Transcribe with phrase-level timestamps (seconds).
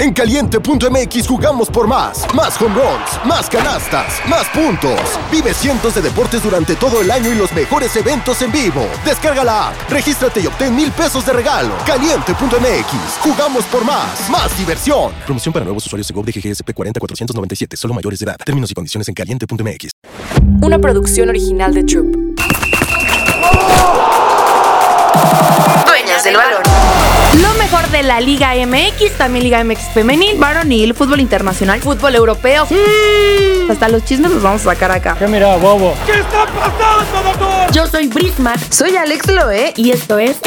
[0.00, 2.24] En caliente.mx jugamos por más.
[2.34, 4.98] Más home runs, más canastas, más puntos.
[5.30, 8.88] Vive cientos de deportes durante todo el año y los mejores eventos en vivo.
[9.04, 11.74] Descarga la app, regístrate y obtén mil pesos de regalo.
[11.84, 14.30] Caliente.mx, jugamos por más.
[14.30, 15.12] Más diversión.
[15.26, 18.36] Promoción para nuevos usuarios de GOV de GGSP 40497, solo mayores de edad.
[18.42, 19.90] Términos y condiciones en caliente.mx.
[20.62, 22.30] Una producción original de Troop.
[26.20, 26.62] Dueñas del balón.
[27.40, 32.66] Lo mejor de la Liga MX, también Liga MX femenil, varonil, fútbol internacional, fútbol europeo.
[32.66, 33.70] Mm.
[33.70, 35.16] Hasta los chismes los vamos a sacar acá.
[35.18, 35.94] ¿Qué mira, bobo?
[36.06, 37.72] ¿Qué está pasando, doctor?
[37.72, 38.60] Yo soy Brismat.
[38.70, 40.38] Soy Alex Loe y esto es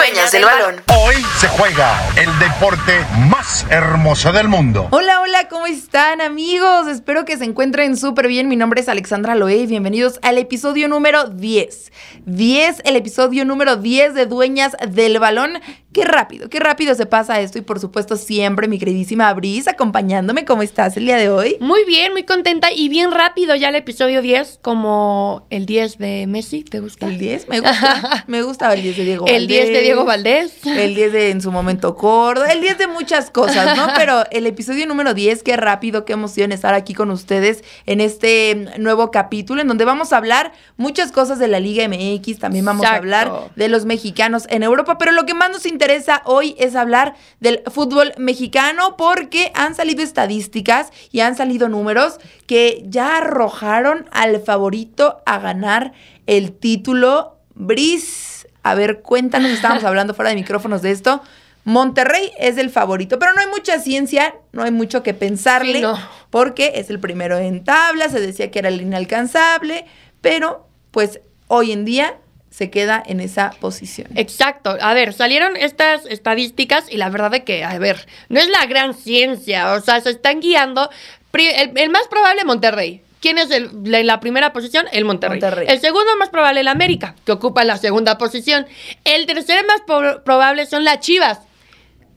[0.00, 0.76] Dueñas del balón.
[0.96, 4.88] Hoy se juega el deporte más hermoso del mundo.
[4.92, 6.86] Hola, hola, ¿cómo están amigos?
[6.86, 8.48] Espero que se encuentren súper bien.
[8.48, 11.92] Mi nombre es Alexandra Loe y bienvenidos al episodio número 10.
[12.24, 15.60] 10, el episodio número 10 de Dueñas del Balón.
[15.92, 20.44] Qué rápido, qué rápido se pasa esto y por supuesto siempre mi queridísima Bris acompañándome.
[20.44, 21.56] ¿Cómo estás el día de hoy?
[21.60, 26.26] Muy bien, muy contenta y bien rápido ya el episodio 10, como el 10 de
[26.28, 27.06] Messi, ¿te gusta?
[27.06, 28.24] El 10, me gusta.
[28.28, 30.64] me gusta el 10 de Diego El 10 de Diego Valdés.
[30.64, 33.88] El 10 de en su momento Cordo, el 10 de muchas cosas, ¿no?
[33.96, 38.66] Pero el episodio número 10, qué rápido, qué emoción estar aquí con ustedes en este
[38.78, 42.86] nuevo capítulo en donde vamos a hablar muchas cosas de la Liga MX, también vamos
[42.86, 46.74] a hablar de los mexicanos en Europa, pero lo que más nos interesa hoy es
[46.76, 54.08] hablar del fútbol mexicano porque han salido estadísticas y han salido números que ya arrojaron
[54.12, 55.92] al favorito a ganar
[56.26, 57.36] el título.
[57.54, 61.22] Bris, a ver, cuéntanos, estábamos hablando fuera de micrófonos de esto.
[61.64, 65.82] Monterrey es el favorito, pero no hay mucha ciencia, no hay mucho que pensarle,
[66.30, 69.84] porque es el primero en tabla, se decía que era el inalcanzable,
[70.22, 72.16] pero pues hoy en día
[72.50, 74.08] se queda en esa posición.
[74.16, 74.76] Exacto.
[74.80, 78.66] A ver, salieron estas estadísticas y la verdad es que, a ver, no es la
[78.66, 80.90] gran ciencia, o sea, se están guiando.
[81.32, 83.02] El, más probable, Monterrey.
[83.20, 84.86] ¿Quién es el, en la primera posición?
[84.92, 85.40] El Monterrey.
[85.68, 88.66] El segundo más probable, el América, que ocupa la segunda posición.
[89.04, 89.82] El tercer más
[90.24, 91.40] probable son las Chivas.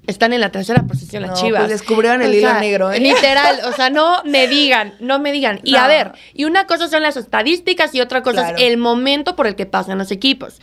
[0.06, 1.62] Están en la tercera posición las Chivas.
[1.62, 2.91] Pues descubrieron el hilo negro.
[2.91, 3.00] ¿eh?
[3.00, 5.59] Literal, o sea, no me digan, no me digan.
[5.64, 9.36] Y a ver, y una cosa son las estadísticas y otra cosa es el momento
[9.36, 10.59] por el que pasan los equipos.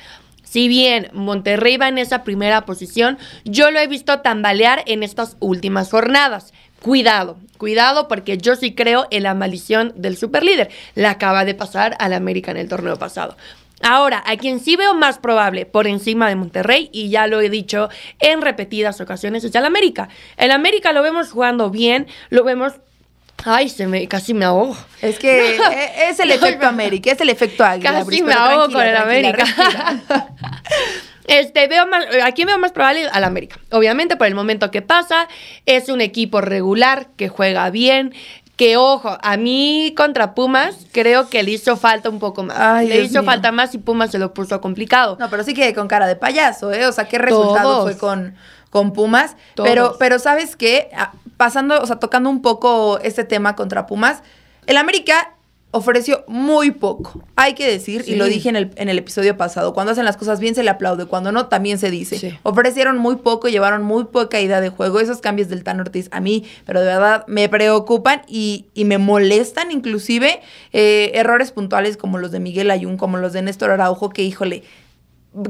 [0.51, 5.37] Si bien Monterrey va en esa primera posición, yo lo he visto tambalear en estas
[5.39, 6.53] últimas jornadas.
[6.83, 10.71] Cuidado, cuidado porque yo sí creo en la maldición del superlíder.
[10.95, 13.37] La acaba de pasar al América en el torneo pasado.
[13.83, 17.49] Ahora, a quien sí veo más probable por encima de Monterrey, y ya lo he
[17.49, 20.09] dicho en repetidas ocasiones, es el América.
[20.37, 22.75] El América lo vemos jugando bien, lo vemos
[23.45, 24.77] Ay, se me, casi me ahogo.
[25.01, 27.93] Es que e, es el efecto América, es el efecto Águila.
[27.93, 29.45] Casi me ahogo con el América.
[31.27, 33.61] Este, veo más, aquí veo más probable al América.
[33.71, 35.29] Obviamente, por el momento que pasa,
[35.65, 38.13] es un equipo regular que juega bien,
[38.61, 42.85] que ojo, a mí contra Pumas creo que le hizo falta un poco más.
[42.85, 45.17] le hizo falta más y Pumas se lo puso complicado.
[45.19, 46.85] No, pero sí que con cara de payaso, ¿eh?
[46.85, 48.35] O sea, ¿qué resultado fue con,
[48.69, 49.35] con Pumas?
[49.57, 50.91] Pero, pero ¿sabes qué?
[50.95, 54.23] Ah, pasando, o sea, tocando un poco este tema contra Pumas,
[54.67, 55.33] el América
[55.73, 57.23] ofreció muy poco.
[57.37, 60.17] Hay que decir, y lo dije en el, en el, episodio pasado, cuando hacen las
[60.17, 62.39] cosas bien se le aplaude, cuando no también se dice.
[62.43, 65.01] Ofrecieron muy poco, llevaron muy poca idea de juego.
[65.01, 68.99] Esos cambios del Tan Ortiz a mí, pero de verdad me preocupan y, y me
[68.99, 70.41] molestan inclusive
[70.73, 74.65] eh, errores puntuales como los de Miguel Ayun, como los de Néstor Araujo, que híjole,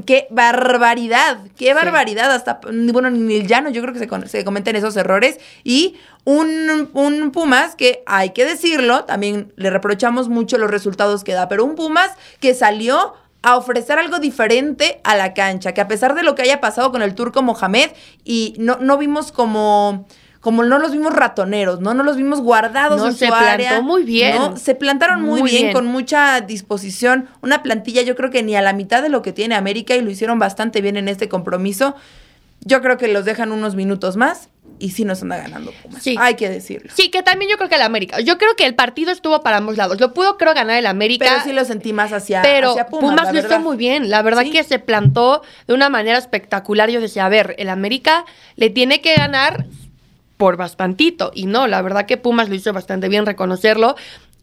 [0.05, 4.75] qué barbaridad, qué barbaridad, hasta, bueno, ni el llano, yo creo que se, se cometen
[4.75, 5.39] esos errores.
[5.63, 11.33] Y un, un, Pumas que, hay que decirlo, también le reprochamos mucho los resultados que
[11.33, 15.87] da, pero un Pumas que salió a ofrecer algo diferente a la cancha, que a
[15.87, 17.89] pesar de lo que haya pasado con el turco Mohamed,
[18.23, 20.05] y no, no vimos como
[20.41, 21.93] como no los vimos ratoneros, ¿no?
[21.93, 24.35] No los vimos guardados no, en se su plantó muy bien.
[24.35, 24.57] ¿no?
[24.57, 27.29] Se plantaron muy, bien, con mucha disposición.
[27.41, 30.01] Una plantilla, yo creo que ni a la mitad de lo que tiene América y
[30.01, 31.95] lo hicieron bastante bien en este compromiso.
[32.61, 36.01] Yo creo que los dejan unos minutos más y sí nos anda ganando Pumas.
[36.01, 36.15] Sí.
[36.19, 36.91] Hay que decirlo.
[36.95, 38.19] Sí, que también yo creo que el América.
[38.19, 39.99] Yo creo que el partido estuvo para ambos lados.
[39.99, 41.25] Lo pudo, creo, ganar el América.
[41.27, 43.11] Pero sí lo sentí más hacia, pero hacia Pumas.
[43.11, 44.09] Pumas lo hizo muy bien.
[44.09, 46.89] La verdad que se plantó de una manera espectacular.
[46.89, 49.65] Yo decía, a ver, el América le tiene que ganar
[50.41, 51.31] por bastantito.
[51.35, 53.95] Y no, la verdad que Pumas lo hizo bastante bien reconocerlo.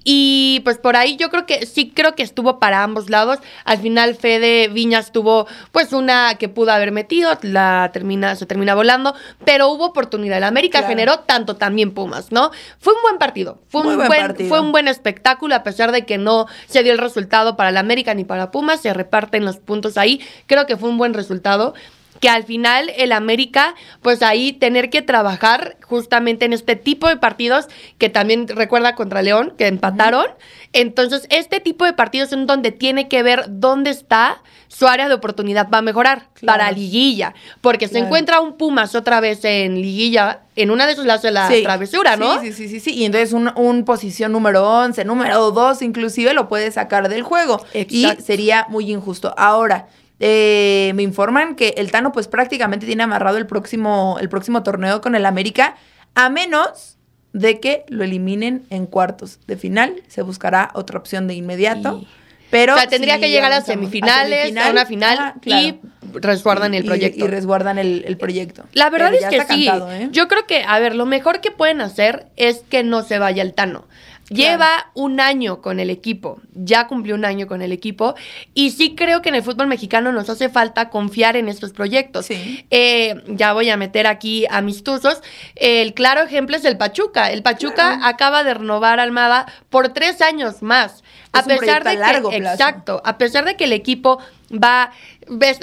[0.05, 3.41] Y pues por ahí yo creo que sí creo que estuvo para ambos lados.
[3.65, 8.77] Al final Fede Viñas tuvo pues una que pudo haber metido, la termina, se termina
[8.77, 9.13] volando,
[9.45, 10.39] pero hubo oportunidad.
[10.39, 12.53] El América generó tanto también Pumas, ¿no?
[12.79, 13.59] Fue un buen partido.
[13.67, 16.99] Fue un buen, fue un buen espectáculo, a pesar de que no se dio el
[16.99, 20.21] resultado para el América ni para Pumas, se reparten los puntos ahí.
[20.47, 21.75] Creo que fue un buen resultado.
[22.21, 27.17] Que al final el América, pues ahí tener que trabajar justamente en este tipo de
[27.17, 27.67] partidos
[27.99, 30.27] que también recuerda contra León, que empataron.
[30.73, 35.15] Entonces, este tipo de partidos en donde tiene que ver dónde está su área de
[35.15, 40.43] oportunidad va a mejorar para liguilla, porque se encuentra un Pumas otra vez en liguilla,
[40.57, 42.41] en una de sus lados de la travesura, ¿no?
[42.41, 46.71] Sí, sí, sí, sí, y entonces un, posición número 11, número 2 inclusive lo puede
[46.71, 47.65] sacar del juego.
[47.73, 49.35] Y sería muy injusto.
[49.39, 49.89] Ahora,
[50.21, 55.01] eh, me informan que el Tano pues prácticamente tiene amarrado el próximo, el próximo torneo
[55.01, 55.77] con el América,
[56.15, 56.99] a menos
[57.33, 60.03] de que lo eliminen en cuartos de final.
[60.09, 62.05] Se buscará otra opción de inmediato.
[62.51, 65.79] Pero o sea, tendría que llegar a semifinales, a, una final y
[66.15, 67.27] resguardan el proyecto.
[67.27, 68.65] Y, resguardan el, proyecto.
[68.73, 69.69] La verdad es que sí.
[69.69, 70.09] ¿eh?
[70.13, 73.43] Yo creo que, a ver, lo mejor que pueden hacer es que no se vaya
[73.43, 73.87] el Tano.
[74.29, 78.15] Lleva un año con el equipo, ya cumplió un año con el equipo
[78.53, 82.27] y sí creo que en el fútbol mexicano nos hace falta confiar en estos proyectos.
[82.31, 85.23] Eh, ya voy a meter aquí amistosos.
[85.55, 87.31] El claro ejemplo es el Pachuca.
[87.31, 91.03] El Pachuca acaba de renovar Almada por tres años más.
[91.33, 91.97] A pesar de
[92.31, 94.19] que, exacto, a pesar de que el equipo
[94.53, 94.93] va,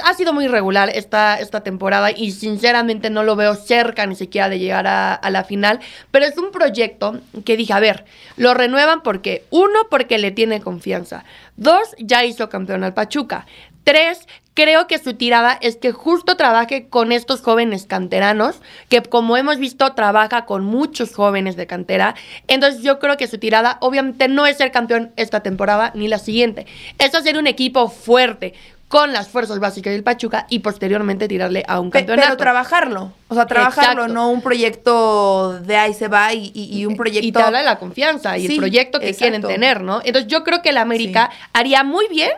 [0.03, 4.49] ha sido muy irregular esta, esta temporada y sinceramente no lo veo cerca ni siquiera
[4.49, 5.79] de llegar a, la final,
[6.11, 8.05] pero es un proyecto que dije, a ver,
[8.37, 11.25] lo renuevan porque, uno, porque le tiene confianza,
[11.57, 13.45] dos, ya hizo campeón al Pachuca,
[13.85, 18.57] tres, creo que su tirada es que justo trabaje con estos jóvenes canteranos,
[18.89, 22.15] que como hemos visto trabaja con muchos jóvenes de cantera.
[22.47, 26.19] Entonces yo creo que su tirada obviamente no es ser campeón esta temporada ni la
[26.19, 26.65] siguiente,
[26.99, 28.53] es hacer un equipo fuerte,
[28.87, 32.27] con las fuerzas básicas del Pachuca y posteriormente tirarle a un campeonato.
[32.27, 37.27] Pero trabajarlo, o sea, trabajarlo, no un proyecto de ahí se va y, un proyecto...
[37.27, 40.01] Y te habla de la confianza y el proyecto que quieren tener, ¿no?
[40.03, 42.31] Entonces yo creo que el América haría muy bien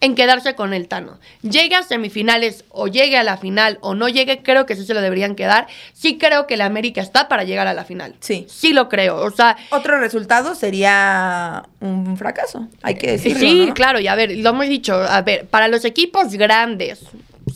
[0.00, 1.18] en quedarse con el Tano.
[1.42, 4.94] Llegue a semifinales o llegue a la final o no llegue, creo que sí se
[4.94, 5.66] lo deberían quedar.
[5.92, 8.14] Sí creo que la América está para llegar a la final.
[8.20, 8.46] Sí.
[8.48, 9.16] Sí lo creo.
[9.16, 9.56] O sea.
[9.70, 12.68] Otro resultado sería un fracaso.
[12.82, 13.40] Hay que decirlo.
[13.40, 13.98] Sí, claro.
[13.98, 14.94] Y a ver, lo hemos dicho.
[14.94, 17.00] A ver, para los equipos grandes,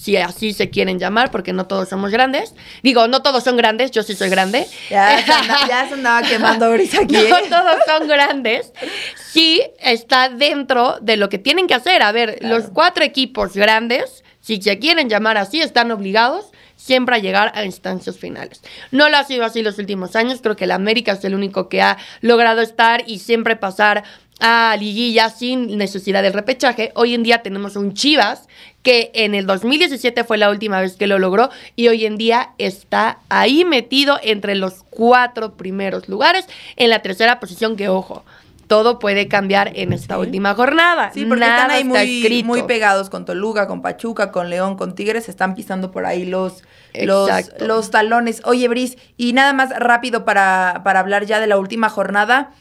[0.03, 2.57] si así se quieren llamar, porque no todos somos grandes.
[2.83, 4.67] Digo, no todos son grandes, yo sí soy grande.
[4.91, 7.15] Ya se andaba, quemando ahorita aquí.
[7.15, 8.73] No todos son grandes.
[9.31, 12.03] Sí está dentro de lo que tienen que hacer.
[12.03, 17.19] A ver, los cuatro equipos grandes, si se quieren llamar así, están obligados siempre a
[17.21, 18.61] llegar a instancias finales.
[18.91, 21.69] No lo ha sido así los últimos años, creo que el América es el único
[21.69, 24.03] que ha logrado estar y siempre pasar
[24.41, 26.91] a liguilla sin necesidad del repechaje.
[26.97, 28.49] Hoy en día tenemos un Chivas
[28.82, 32.50] que en el 2017 fue la última vez que lo logró y hoy en día
[32.58, 36.46] está ahí metido entre los cuatro primeros lugares
[36.76, 38.25] en la tercera posición que ojo.
[38.67, 41.11] Todo puede cambiar en esta última jornada.
[41.12, 45.29] Sí, porque están ahí muy, muy, pegados con Toluca, con Pachuca, con León, con Tigres.
[45.29, 46.62] Están pisando por ahí los,
[46.94, 48.40] los, los, talones.
[48.46, 52.52] Oye, Bris, y nada más rápido para, para hablar ya de la última jornada.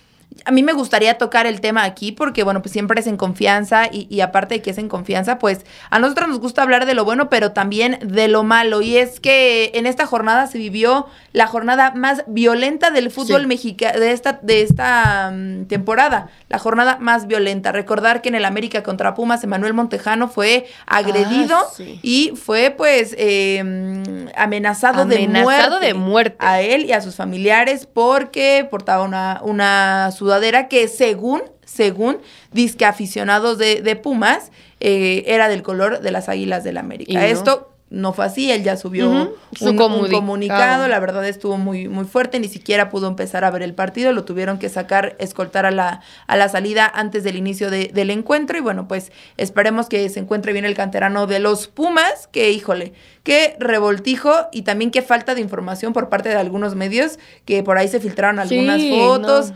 [0.46, 3.90] A mí me gustaría tocar el tema aquí porque, bueno, pues siempre es en confianza
[3.92, 7.06] y, aparte de que es en confianza, pues a nosotros nos gusta hablar de lo
[7.06, 8.82] bueno, pero también de lo malo.
[8.82, 14.00] Y es que en esta jornada se vivió la jornada más violenta del fútbol mexicano
[14.00, 17.72] de esta, de esta mm, temporada, la jornada más violenta.
[17.72, 23.16] Recordar que en el América contra Pumas, Emanuel Montejano fue agredido ah, y fue pues
[23.18, 29.42] em, amenazado, de, muerte de muerte a él y a sus familiares porque portaba una,
[29.44, 32.20] una sudadera que según, según,
[32.52, 37.26] disque aficionados de, de Pumas, eh, era del color de las Águilas del América.
[37.26, 42.40] Esto no fue así, él ya subió un, comunicado, la verdad estuvo muy, muy fuerte,
[42.40, 46.02] ni siquiera pudo empezar a ver el partido, lo tuvieron que sacar, escoltar a la,
[46.28, 50.54] a la salida antes del inicio del encuentro y bueno, pues esperemos que se encuentre
[50.54, 55.42] bien el canterano de los Pumas, que híjole, qué revoltijo y también qué falta de
[55.42, 59.54] información por parte de algunos medios, que por ahí se filtraron algunas fotos.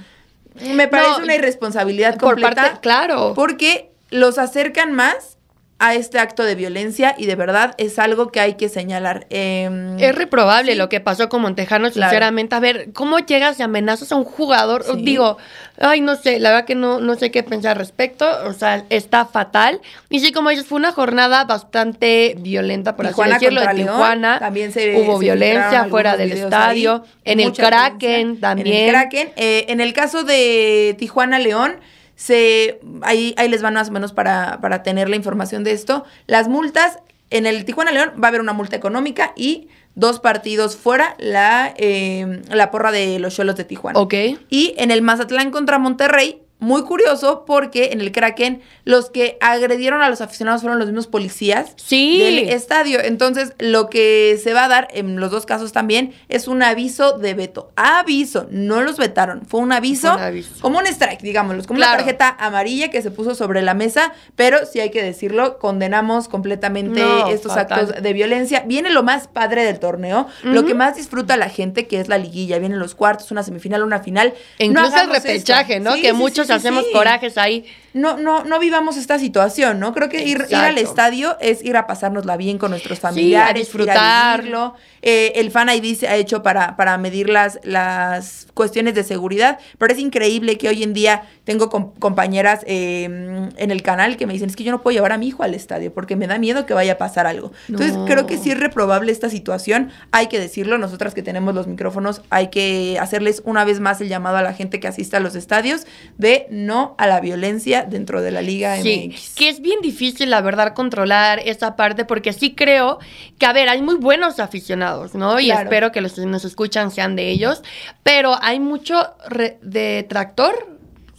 [0.61, 2.79] Me parece una irresponsabilidad completa.
[2.81, 3.33] claro.
[3.35, 5.34] Porque los acercan más
[5.77, 9.27] a este acto de violencia y de verdad es algo que hay que señalar.
[9.29, 12.55] Em, es reprobable lo que pasó con Montejano, sinceramente.
[12.55, 14.85] A ver, ¿cómo llegas y amenazas a un jugador?
[15.03, 15.37] Digo,
[15.77, 18.25] ay, no sé, la verdad que no, no sé qué pensar al respecto.
[18.45, 19.81] O sea, está fatal.
[20.09, 23.61] Y sí, como dices, fue una jornada bastante violenta, por así decirlo.
[23.61, 27.03] En Tijuana también se, hubo violencia fuera del estadio.
[27.25, 28.67] En el Kraken también.
[28.67, 29.31] En el Kraken.
[29.35, 31.75] Eh, en el caso de Tijuana-León
[32.15, 36.05] se, ahí, ahí les van más o menos para, para tener la información de esto.
[36.27, 40.75] Las multas, en el Tijuana León va a haber una multa económica y dos partidos
[40.75, 43.99] fuera la, em, la porra de los Cholos de Tijuana.
[43.99, 44.13] Ok.
[44.49, 50.01] Y en el Mazatlán contra Monterrey muy curioso porque en el Kraken los que agredieron
[50.01, 52.17] a los aficionados fueron los mismos policías sí.
[52.19, 53.01] del estadio.
[53.01, 57.17] Entonces, lo que se va a dar en los dos casos también es un aviso
[57.17, 57.71] de veto.
[57.75, 60.55] Aviso, no los vetaron, fue un aviso, un aviso.
[60.61, 64.65] como un strike, digámoslo, como una tarjeta amarilla que se puso sobre la mesa, pero
[64.65, 68.63] sí hay que decirlo, condenamos completamente estos actos de violencia.
[68.65, 72.17] Viene lo más padre del torneo, lo que más disfruta la gente, que es la
[72.17, 74.33] liguilla, vienen los cuartos, una semifinal, una final.
[74.57, 75.95] E incluso el repechaje, ¿no?
[75.95, 77.65] que muchos hacemos corajes ahí.
[77.95, 79.93] No, no, no vivamos esta situación, ¿no?
[79.93, 83.53] Creo que ir, ir, al estadio es ir a pasárnosla bien con nuestros familiares, a
[83.57, 84.75] disfrutarlo.
[85.01, 89.59] Eh, el Fan ID se ha hecho para, para medir las, las cuestiones de seguridad,
[89.77, 94.33] pero es increíble que hoy en día tengo compañeras em, en el canal que me
[94.33, 96.37] dicen, es que yo no puedo llevar a mi hijo al estadio porque me da
[96.37, 97.53] miedo que vaya a pasar algo.
[97.69, 101.67] Entonces creo que sí es reprobable esta situación, hay que decirlo, nosotras que tenemos los
[101.67, 105.19] micrófonos, hay que hacerles una vez más el llamado a la gente que asista a
[105.21, 105.85] los estadios
[106.17, 110.41] de no a la violencia dentro de la Liga sí, Que es bien difícil, la
[110.41, 112.99] verdad, controlar esa parte porque sí creo
[113.39, 115.39] que, a ver, hay muy buenos aficionados, ¿no?
[115.39, 117.61] Y espero que los que nos escuchan sean de ellos,
[118.03, 119.15] pero hay mucho
[119.61, 120.75] detractor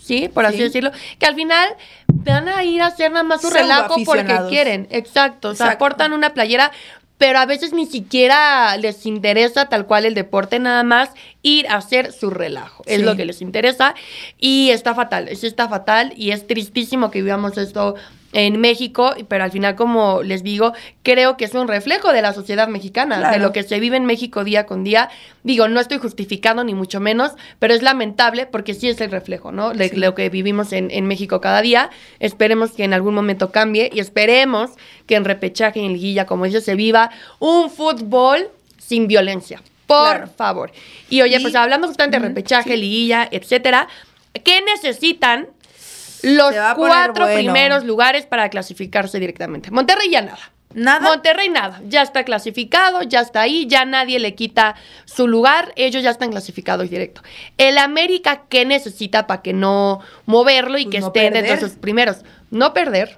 [0.06, 0.28] ¿sí?
[0.32, 1.70] Por así decirlo, que al final
[2.06, 4.87] van a ir a hacer nada más su relajo porque quieren.
[4.90, 5.50] Exacto.
[5.50, 6.70] O sea, aportan una playera,
[7.18, 11.11] pero a veces ni siquiera les interesa tal cual el deporte, nada más
[11.42, 12.82] ir a hacer su relajo.
[12.87, 13.94] Es lo que les interesa.
[14.38, 17.94] Y está fatal, eso está fatal y es tristísimo que vivamos esto
[18.36, 22.34] en México, pero al final, como les digo, creo que es un reflejo de la
[22.34, 25.08] sociedad mexicana, de lo que se vive en México día con día.
[25.42, 29.52] Digo, no estoy justificando ni mucho menos, pero es lamentable porque sí es el reflejo,
[29.52, 29.72] ¿no?
[29.72, 31.88] De lo que vivimos en, en, México cada día.
[32.20, 34.72] Esperemos que en algún momento cambie y esperemos
[35.06, 39.62] que en repechaje y en liguilla, como dice, se viva un fútbol sin violencia.
[39.86, 40.72] Por favor.
[41.08, 43.88] Y oye, pues hablando justamente de repechaje, liguilla, etcétera,
[44.44, 45.48] ¿qué necesitan
[46.23, 49.70] los cuatro primeros lugares para clasificarse directamente.
[49.70, 50.52] Monterrey ya nada.
[50.75, 51.08] Nada.
[51.08, 51.80] Monterrey nada.
[51.87, 54.75] Ya está clasificado, ya está ahí, ya nadie le quita
[55.06, 55.73] su lugar.
[55.76, 57.23] Ellos ya están clasificados directo.
[57.56, 61.73] El América, ¿qué necesita para que no moverlo y pues que estén dentro de sus
[61.73, 62.18] primeros?
[62.50, 63.16] No perder.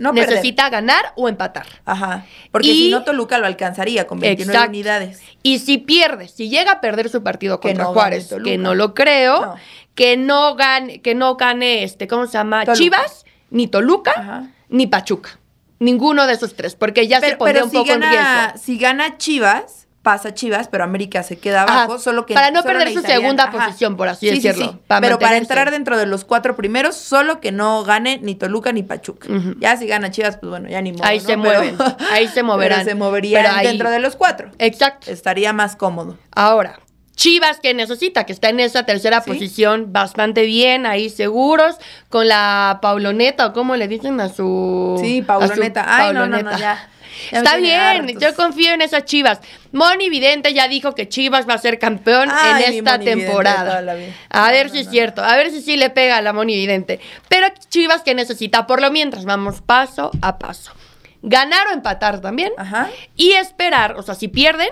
[0.00, 1.66] No necesita ganar o empatar.
[1.84, 2.24] Ajá.
[2.50, 5.20] Porque si no, Toluca lo alcanzaría con 29 unidades.
[5.42, 9.56] Y si pierde, si llega a perder su partido contra Juárez, que no lo creo,
[9.94, 12.64] que no gane, que no gane este, ¿cómo se llama?
[12.66, 15.38] Chivas, ni Toluca, ni Pachuca.
[15.78, 18.26] Ninguno de esos tres, porque ya se pondría un poco en riesgo.
[18.56, 22.92] Si gana Chivas, pasa Chivas, pero América se queda abajo, solo que para no perder
[22.92, 24.78] su segunda posición, por así decirlo.
[25.00, 28.82] pero para entrar dentro de los cuatro primeros, solo que no gane ni Toluca ni
[28.82, 29.28] Pachuca.
[29.58, 31.04] Ya si gana Chivas, pues bueno, ya ni modo.
[31.04, 31.76] Ahí se mueven,
[32.12, 32.84] ahí se moverán.
[32.84, 34.50] se movería dentro de los cuatro.
[34.58, 35.10] Exacto.
[35.10, 36.18] Estaría más cómodo.
[36.32, 36.78] Ahora,
[37.20, 41.76] Chivas que necesita, que está en esa tercera posición bastante bien, ahí seguros,
[42.08, 44.98] con la Pauloneta, o como le dicen a su...
[45.02, 45.84] Sí, Pauloneta.
[45.86, 46.88] Ay, no, no, no, ya.
[47.30, 49.40] Está bien, yo confío en esas Chivas.
[49.70, 53.84] Moni Vidente ya dijo que Chivas va a ser campeón en esta temporada.
[54.30, 57.00] A ver si es cierto, a ver si sí le pega a la Moni Vidente.
[57.28, 60.72] Pero Chivas que necesita, por lo mientras, vamos paso a paso.
[61.20, 62.54] Ganar o empatar también.
[62.56, 62.88] Ajá.
[63.14, 64.70] Y esperar, o sea, si pierden,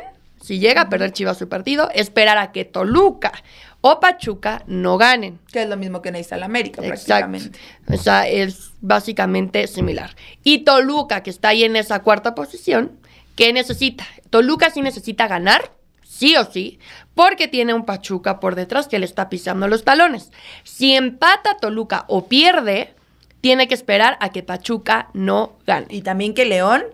[0.49, 3.35] si llega a perder Chivas su partido, esperar a que Toluca
[3.83, 5.39] o Pachuca no ganen.
[5.53, 7.59] Que es lo mismo que necesita la América, prácticamente.
[7.87, 10.17] O sea, es básicamente similar.
[10.43, 12.93] Y Toluca, que está ahí en esa cuarta posición,
[13.37, 14.07] ¿qué necesita?
[14.31, 15.71] Toluca sí necesita ganar,
[16.03, 16.79] sí o sí,
[17.15, 20.31] porque tiene un Pachuca por detrás que le está pisando los talones.
[20.65, 22.95] Si empata Toluca o pierde,
[23.43, 25.89] tiene que esperar a que Pachuca no gane.
[25.91, 26.85] Y también que León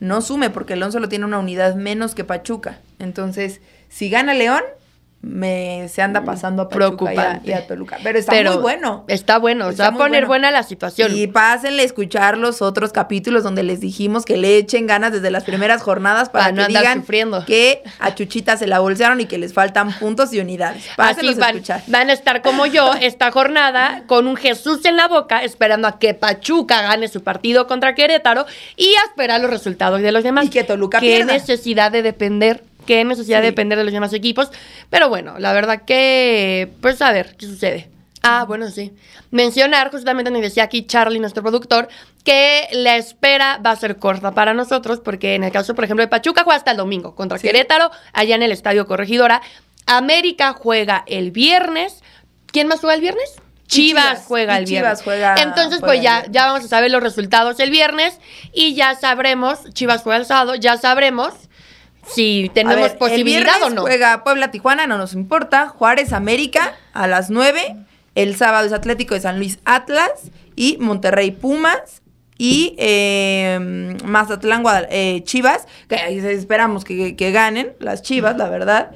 [0.00, 2.80] no sume, porque León solo tiene una unidad menos que Pachuca.
[3.02, 4.62] Entonces, si gana León,
[5.22, 7.98] me se anda pasando a Pachuca y a, Toluca.
[8.02, 9.04] Pero está muy bueno.
[9.06, 11.16] Está bueno, se va a poner buena la situación.
[11.16, 15.30] Y pásenle a escuchar los otros capítulos donde les dijimos que le echen ganas desde
[15.30, 17.44] las primeras jornadas para, no que digan sufriendo.
[17.46, 20.82] que a Chuchita se la bolsearon y que les faltan puntos y unidades.
[20.96, 21.82] Pásenlos van, a escuchar.
[21.86, 26.00] Van a estar como yo esta jornada con un Jesús en la boca esperando a
[26.00, 28.44] que Pachuca gane su partido contra Querétaro
[28.76, 30.46] y a esperar los resultados de los demás.
[30.46, 34.50] Y que Toluca ¿Qué necesidad de depender qué necesidad de depender de los demás equipos.
[34.90, 37.88] Pero bueno, la verdad que, pues a ver, ¿qué sucede?
[38.22, 38.92] Ah, bueno, sí.
[39.30, 41.88] Mencionar, justamente nos decía aquí Charlie, nuestro productor,
[42.24, 46.04] que la espera va a ser corta para nosotros, porque en el caso, por ejemplo,
[46.04, 49.42] de Pachuca juega hasta el domingo contra Querétaro, allá en el Estadio Corregidora.
[49.86, 52.02] América juega el viernes.
[52.46, 53.34] ¿Quién más juega el viernes?
[53.66, 55.00] Chivas, juega el viernes.
[55.00, 58.18] Chivas juega, Entonces, pues ya, ya vamos a saber los resultados el viernes
[58.52, 61.32] y ya sabremos, Chivas juega el sábado, ya sabremos
[62.06, 63.82] si tenemos posibilidad o no.
[63.82, 65.68] Juega Puebla Tijuana, no nos importa.
[65.68, 67.76] Juárez América a las 9
[68.14, 72.02] El sábado es Atlético de San Luis Atlas y Monterrey Pumas
[72.38, 75.96] y eh, Mazatlán eh, Chivas, que
[76.32, 78.90] esperamos que, que, ganen las Chivas, la verdad,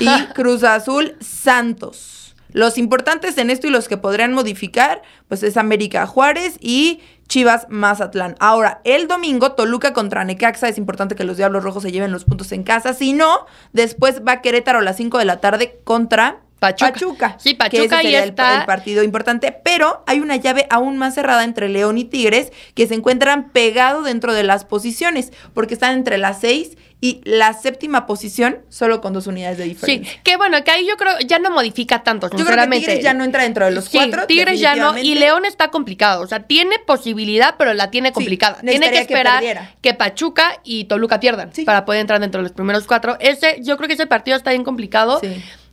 [0.00, 2.27] y Cruz Azul Santos.
[2.52, 7.66] Los importantes en esto y los que podrían modificar, pues es América Juárez y Chivas
[7.68, 8.36] Mazatlán.
[8.40, 10.68] Ahora, el domingo, Toluca contra Necaxa.
[10.68, 12.94] Es importante que los Diablos Rojos se lleven los puntos en casa.
[12.94, 17.36] Si no, después va Querétaro a las 5 de la tarde contra Pachuca.
[17.38, 18.60] Sí, Pachuca y está.
[18.60, 22.86] El, partido importante, pero hay una llave aún más cerrada entre León y Tigres que
[22.86, 28.06] se encuentran pegados dentro de las posiciones, porque están entre las seis y la séptima
[28.06, 30.12] posición solo con dos unidades de diferencia.
[30.12, 33.02] Sí, que bueno, que ahí yo creo ya no modifica tanto, Yo creo que Tigres
[33.02, 34.26] ya no entra dentro de los sí, cuatro.
[34.26, 38.58] Tigres ya no, y León está complicado, o sea, tiene posibilidad, pero la tiene complicada.
[38.60, 39.42] tiene que esperar
[39.80, 43.16] que, Pachuca y Toluca pierdan para poder entrar dentro de los primeros cuatro.
[43.20, 45.20] Ese, yo creo que ese partido está bien complicado.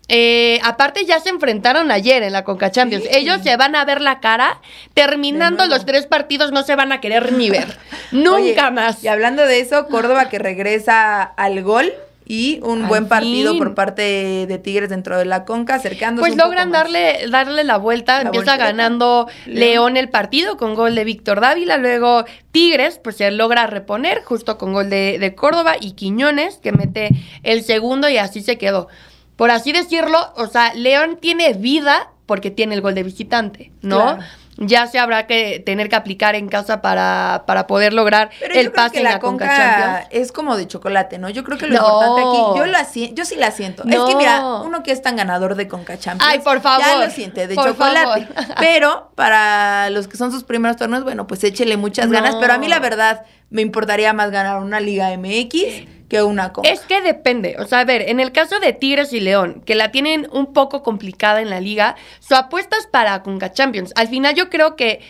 [0.07, 3.05] Eh, aparte ya se enfrentaron ayer en la Conca Champions.
[3.09, 4.59] Ellos se van a ver la cara.
[4.93, 7.77] Terminando los tres partidos no se van a querer ni ver.
[8.11, 9.03] Nunca más.
[9.03, 11.91] Y hablando de eso, Córdoba que regresa al gol
[12.27, 16.27] y un buen partido por parte de Tigres dentro de la Conca, acercándose.
[16.27, 19.95] Pues logran darle, darle la vuelta, empieza ganando León.
[19.95, 24.73] el partido con gol de Víctor Dávila, luego Tigres pues se logra reponer justo con
[24.73, 27.09] gol de, de Córdoba y Quiñones que mete
[27.43, 28.87] el segundo y así se quedó
[29.35, 34.17] por así decirlo, o sea, León tiene vida porque tiene el gol de visitante, ¿no?
[34.57, 38.99] Ya se habrá que tener que aplicar en casa para, para poder lograr el pase
[38.99, 41.29] en la, Conca, Es como de chocolate, ¿no?
[41.29, 43.83] Yo creo que lo importante aquí, yo, la, yo sí la siento.
[43.83, 46.31] Es que mira, uno que es tan ganador de Conca Champions.
[46.31, 46.85] Ay, por favor.
[46.85, 48.29] Ya lo siente, de chocolate.
[48.59, 52.35] Pero para los que son sus primeros torneos, bueno, pues échele muchas ganas.
[52.35, 56.69] Pero a mí la verdad me importaría más ganar una Liga MX que una cosa.
[56.69, 57.55] Es que depende.
[57.59, 60.53] O sea, a ver, en el caso de Tigres y León, que la tienen un
[60.53, 63.93] poco complicada en la liga, su apuesta es para Conca Champions.
[63.95, 65.01] Al final yo creo que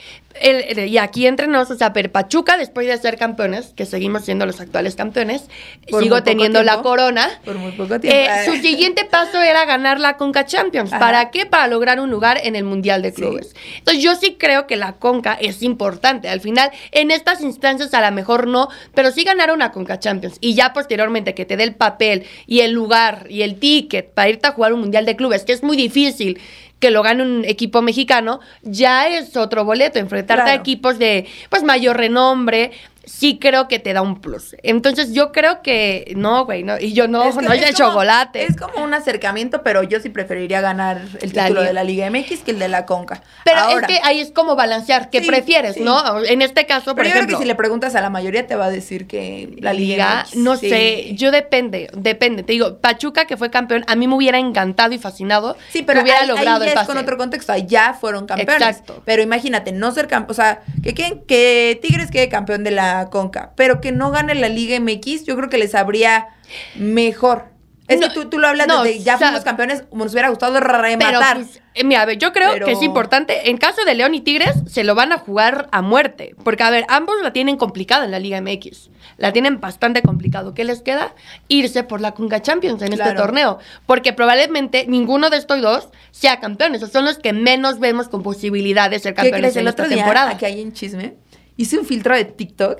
[0.41, 4.45] y aquí entre nosotros, o sea, pero Pachuca, después de ser campeones, que seguimos siendo
[4.45, 5.43] los actuales campeones,
[5.87, 7.29] sigo teniendo la corona.
[7.45, 8.17] Por muy poco tiempo.
[8.17, 10.89] Eh, su siguiente paso era ganar la Conca Champions.
[10.91, 11.45] ¿Para qué?
[11.45, 13.55] Para lograr un lugar en el Mundial de Clubes.
[13.77, 16.27] Entonces, yo sí creo que la Conca es importante.
[16.27, 20.37] Al final, en estas instancias, a lo mejor no, pero sí ganar una Conca Champions.
[20.41, 24.29] Y ya posteriormente que te dé el papel y el lugar y el ticket para
[24.29, 26.39] irte a jugar un Mundial de Clubes, que es muy difícil
[26.85, 29.97] que lo gane un equipo mexicano, ya es otro boleto.
[29.97, 32.73] Enfrentarte a equipos de pues mayor renombre,
[33.05, 34.55] sí creo que te da un plus.
[34.63, 38.43] Entonces yo creo que no, güey, no, y yo no, no hay de chocolate.
[38.43, 42.41] Es como un acercamiento, pero yo sí preferiría ganar el título de la Liga MX
[42.41, 43.21] que el de la Conca.
[43.43, 46.23] Pero es que ahí es como balancear, ¿qué prefieres, no?
[46.23, 47.25] En este caso, por ejemplo.
[47.25, 50.25] Creo que si le preguntas a la mayoría te va a decir que la Liga,
[50.35, 52.43] no sé, yo depende, depende.
[52.43, 55.99] Te digo, Pachuca que fue campeón, a mí me hubiera encantado y fascinado sí, pero
[55.99, 58.55] que hubiera ahí, logrado ahí es con otro contexto, ya fueron campeones.
[58.55, 59.01] Exacto.
[59.05, 62.94] Pero imagínate, no ser campeón, o sea, que, que, que Tigres quede campeón de la
[63.09, 66.29] Conca, pero que no gane la Liga MX, yo creo que les habría
[66.75, 67.55] mejor.
[67.87, 71.37] Es que tú, tú, lo hablas de ya fuimos campeones, nos hubiera gustado rematar.
[71.37, 73.49] Pues, eh, mira, a ver, yo creo que es importante.
[73.49, 76.35] En caso de León y Tigres, se lo van a jugar a muerte.
[76.43, 78.89] Porque, a ver, ambos la tienen complicada en la Liga MX.
[79.17, 80.55] La tienen bastante complicado.
[80.55, 81.13] ¿Qué les queda?
[81.47, 83.59] Irse por la Conga Champions en este torneo.
[83.85, 86.81] Porque probablemente ninguno de estos dos sea campeones.
[86.81, 90.31] O son los que menos vemos con posibilidad de ser campeones en esta temporada.
[90.31, 91.15] Aquí hay un chisme
[91.57, 92.77] hice un filtro de TikTok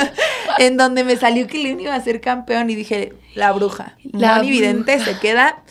[0.58, 3.96] en donde me salió que León iba a ser campeón y dije, la bruja.
[4.12, 5.62] La evidente se queda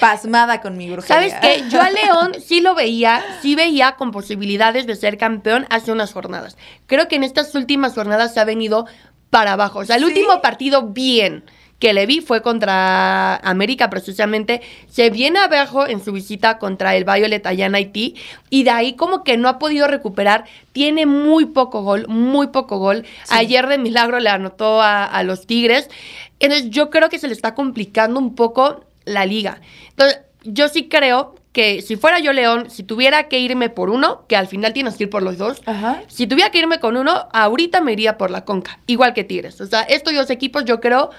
[0.00, 1.06] pasmada con mi bruja.
[1.06, 1.64] ¿Sabes qué?
[1.70, 6.12] Yo a León sí lo veía, sí veía con posibilidades de ser campeón hace unas
[6.12, 6.56] jornadas.
[6.86, 8.86] Creo que en estas últimas jornadas se ha venido
[9.30, 9.78] para abajo.
[9.78, 11.44] O sea, el último partido bien
[11.82, 17.02] que le vi fue contra América precisamente, se viene abajo en su visita contra el
[17.02, 18.14] Violet allá en Haití
[18.50, 22.78] y de ahí como que no ha podido recuperar, tiene muy poco gol, muy poco
[22.78, 23.04] gol.
[23.30, 25.90] Ayer de milagro le anotó a, a los Tigres,
[26.38, 29.60] entonces yo creo que se le está complicando un poco la liga.
[29.88, 34.24] Entonces yo sí creo que si fuera yo León, si tuviera que irme por uno,
[34.28, 35.60] que al final tienes que ir por los dos,
[36.06, 39.60] si tuviera que irme con uno, ahorita me iría por la Conca, igual que Tigres.
[39.60, 41.10] O sea, estos dos equipos yo creo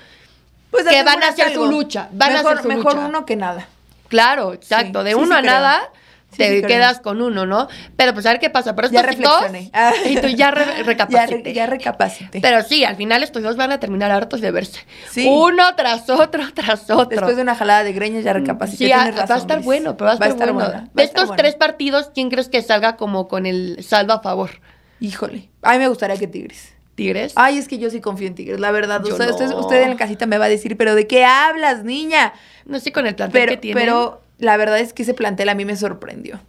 [0.73, 2.09] pues que van a hacer su lucha.
[2.11, 3.67] Van mejor, a hacer mejor uno que nada.
[4.07, 5.03] Claro, exacto.
[5.03, 5.89] de uno a nada
[6.37, 7.67] te quedas con uno, ¿no?
[7.95, 8.75] Pero pues a ver qué pasa.
[8.75, 9.71] Pero ya reflexioné.
[10.05, 10.51] y tú ya
[10.85, 11.53] recapacité.
[11.53, 12.41] Ya, recapacité.
[12.41, 14.85] Pero sí, al final estos dos van a terminar hartos de verse.
[15.25, 17.05] Uno tras otro, tras otro.
[17.07, 18.85] Después de una jalada de greñas ya recapacité.
[18.85, 20.89] Sí, va a estar bueno, pero va a estar, bueno.
[20.93, 24.61] de estos tres partidos, ¿quién crees que salga como con el saldo a favor?
[24.99, 25.49] Híjole.
[25.61, 26.73] A mí me gustaría que Tigres.
[26.95, 27.33] Tigres.
[27.35, 29.03] Ay, es que yo sí confío en Tigres, la verdad.
[29.05, 32.33] usted, en la casita me va a decir, pero ¿de qué hablas, niña?
[32.65, 33.79] No sé con el plantel que tiene.
[33.79, 36.39] Pero la verdad es que ese plantel a mí me sorprendió.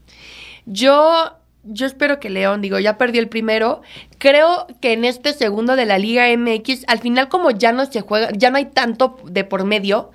[0.67, 3.81] Yo yo espero que León, digo, ya perdió el primero.
[4.19, 8.03] Creo que en este segundo de la Liga MX, al final, como ya no se
[8.03, 10.11] juega, ya no hay tanto de por medio,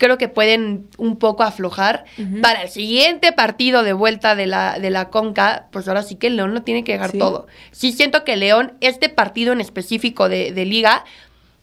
[0.00, 2.04] creo que pueden un poco aflojar.
[2.42, 6.26] Para el siguiente partido de vuelta de la, de la Conca, pues ahora sí que
[6.26, 7.46] el León lo tiene que llegar todo.
[7.70, 11.04] Sí siento que León, este partido en específico de, de Liga,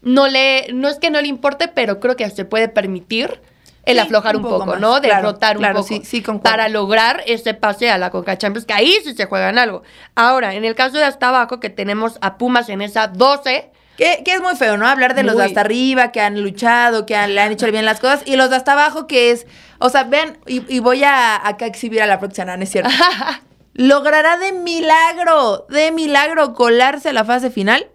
[0.02, 3.41] no le, no es que no le importe, pero creo que se puede permitir
[3.88, 5.00] el aflojar un, poco, ¿no?
[5.00, 5.84] Derrotar un poco.
[6.04, 9.82] Sí, para lograr ese pase a la Conca Champions, que ahí sí se juegan algo.
[10.13, 13.71] Ahora, en el caso de hasta abajo, que tenemos a Pumas en esa 12.
[13.98, 14.88] Que, es muy feo, ¿no?
[14.88, 17.86] Hablar de los de hasta arriba, que han luchado, que han, le han hecho bien
[17.86, 19.48] las cosas, y los de hasta abajo, que es.
[19.80, 22.92] O sea, vean, y, voy a acá exhibir a la próxima, ¿no es cierto?
[23.74, 27.88] ¿Logrará de milagro, de milagro colarse a la fase final?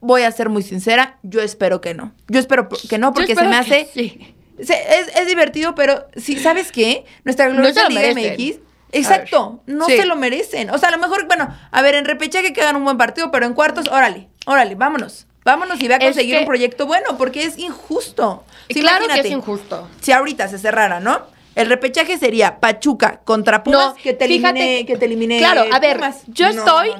[0.00, 2.14] Voy a ser muy sincera, yo espero que no.
[2.28, 3.88] Yo espero que no, porque se me hace.
[3.92, 7.04] Sí es, divertido, pero si ¿sabes qué?
[7.24, 8.60] Nuestra gloriosa Liga MX.
[8.92, 10.70] Exacto, no se lo merecen.
[10.70, 13.30] O sea, a lo mejor, bueno, a ver, en repechaje que hagan un buen partido,
[13.30, 15.26] pero en cuartos, órale, órale, vámonos.
[15.50, 18.44] Vámonos y ve a conseguir un proyecto bueno, porque es injusto.
[18.68, 19.88] claro que es injusto.
[20.00, 21.22] Si ahorita se cerrara, ¿no?
[21.56, 25.38] El repechaje sería Pachuca contra Pumas que te elimine, que te elimine.
[25.38, 26.90] Claro, a ver, yo estoy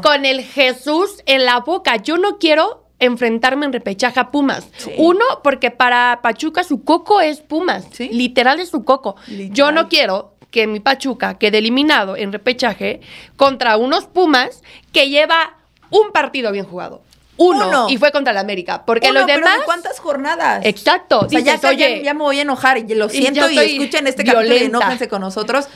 [0.00, 1.96] con el Jesús en la boca.
[1.96, 4.68] Yo no quiero enfrentarme en repechaje a Pumas.
[4.96, 7.98] Uno, porque para Pachuca su coco es Pumas.
[7.98, 9.16] Literal es su coco.
[9.50, 13.00] Yo no quiero que mi Pachuca quede eliminado en repechaje
[13.36, 15.56] contra unos Pumas que lleva
[15.90, 17.02] un partido bien jugado.
[17.42, 18.84] Uno, y fue contra el América.
[18.84, 19.58] Porque los demás.
[19.64, 20.64] ¿Cuántas jornadas?
[20.64, 21.26] Exacto.
[21.28, 25.08] ya, ya, me voy a enojar y lo siento y, escuchen este capítulo y enójense
[25.08, 25.68] con nosotros.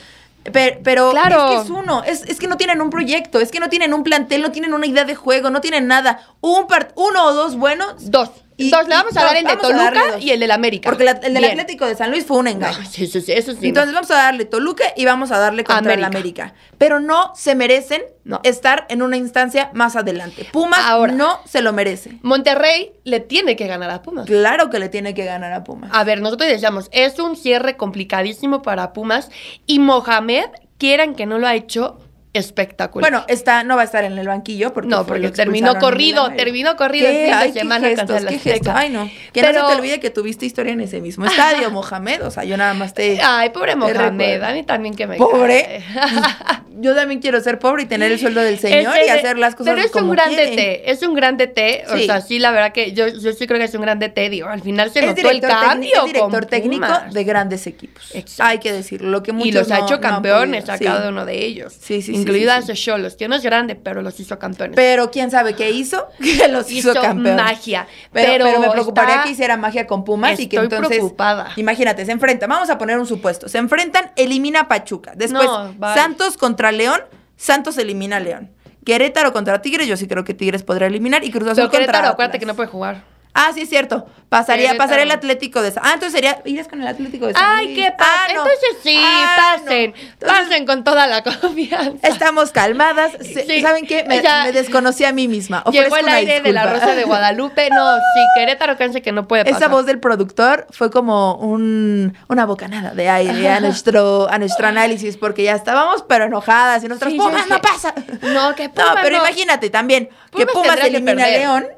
[0.52, 1.48] Pero, claro.
[1.48, 4.04] es que es uno, es, que no tienen un proyecto, es que no tienen un
[4.04, 6.20] plantel, no tienen una idea de juego, no tienen nada.
[6.40, 8.10] Un uno o dos buenos.
[8.10, 8.30] Dos.
[8.58, 10.88] Y, dos, le vamos a dar el de Toluca y el del América.
[10.88, 12.78] Porque el del Atlético de San Luis fue un engaño.
[12.90, 13.68] sí, sí, eso sí.
[13.68, 16.54] Entonces vamos a darle Toluca y vamos a darle contra el América.
[16.78, 18.02] Pero no se merecen
[18.42, 20.46] estar en una instancia más adelante.
[20.52, 20.80] Pumas
[21.12, 22.18] no se lo merece.
[22.22, 24.26] Monterrey le tiene que ganar a Pumas.
[24.26, 25.90] Claro que le tiene que ganar a Pumas.
[25.92, 29.30] A ver, nosotros decíamos, es un cierre complicadísimo para Pumas
[29.66, 30.46] y Mohamed,
[30.78, 31.98] quieran que no lo ha hecho,
[32.36, 33.10] espectacular.
[33.10, 36.76] Bueno, está, no va a estar en el banquillo porque no, porque terminó corrido, terminó
[36.76, 38.32] corrido fin de semana contra la
[38.74, 39.10] Ay, no.
[39.32, 42.24] Que no se te olvide que tuviste historia en ese mismo estadio, Mohamed.
[42.24, 43.20] O sea, yo nada más te.
[43.22, 44.42] Ay, pobre Mohamed.
[44.42, 45.16] A mí también que me.
[45.16, 45.82] Pobre.
[46.78, 49.74] yo también quiero ser pobre y tener el sueldo del señor y hacer las cosas
[49.74, 51.92] Pero es un gran DT, es un gran DT.
[51.92, 54.30] O sea, sí, la verdad que yo, yo sí creo que es un gran DT.
[54.30, 56.06] Digo, al final se notó el cambio.
[56.06, 58.12] Es director técnico de grandes equipos.
[58.38, 59.10] Hay que decirlo.
[59.10, 61.74] Lo que y los ha hecho campeones a cada uno de ellos.
[61.78, 64.76] Sí, sí, incluidas sí, Cholos, que no es grande, pero los hizo campeones.
[64.76, 67.42] Pero quién sabe qué hizo, que los hizo, hizo campeones.
[67.42, 67.86] magia.
[68.12, 70.88] Pero, pero, me preocuparía que hiciera magia con Pumas y que entonces.
[70.88, 71.52] preocupada.
[71.56, 72.48] Imagínate, se enfrentan.
[72.48, 73.48] Vamos a poner un supuesto.
[73.48, 75.12] Se enfrentan, elimina Pachuca.
[75.16, 75.48] Después,
[75.94, 77.00] Santos contra León,
[77.36, 78.50] Santos elimina a León.
[78.84, 81.24] Querétaro contra Tigres, yo sí creo que Tigres podrá eliminar.
[81.24, 83.15] Y Cruz Azul Pero Querétaro, acuérdate que no puede jugar.
[83.36, 84.06] Ah, sí, es cierto.
[84.30, 86.40] Pasaría, pasaría el Atlético de San Ah, entonces sería.
[86.44, 88.10] Irías con el Atlético de San Ay, qué pasa.
[88.10, 89.94] Ah, entonces sí, ah, pasen.
[90.18, 92.08] pasen con toda la confianza.
[92.08, 93.12] Estamos calmadas.
[93.60, 94.04] ¿Saben qué?
[94.04, 94.22] Me,
[94.52, 95.62] desconocí a mí misma.
[95.70, 97.68] Llegó el aire de la Rosa de Guadalupe.
[97.70, 99.58] No, sí, Querétaro cáncer que no puede pasar.
[99.58, 104.66] Esa voz del productor fue como un, una bocanada de aire a nuestro, a nuestro
[104.66, 106.82] análisis, porque ya estábamos, pero enojadas.
[106.82, 107.94] Y nuestras Pumas no pasa.
[108.22, 111.75] No, que Pumas No, pero imagínate también que Pumas elimina a León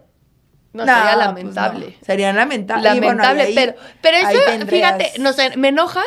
[0.85, 1.99] no, sería pues lamentable.
[2.05, 2.83] Sería lamentable.
[2.85, 6.03] Lamentable, pero, pero eso, fíjate, no sé, me enoja,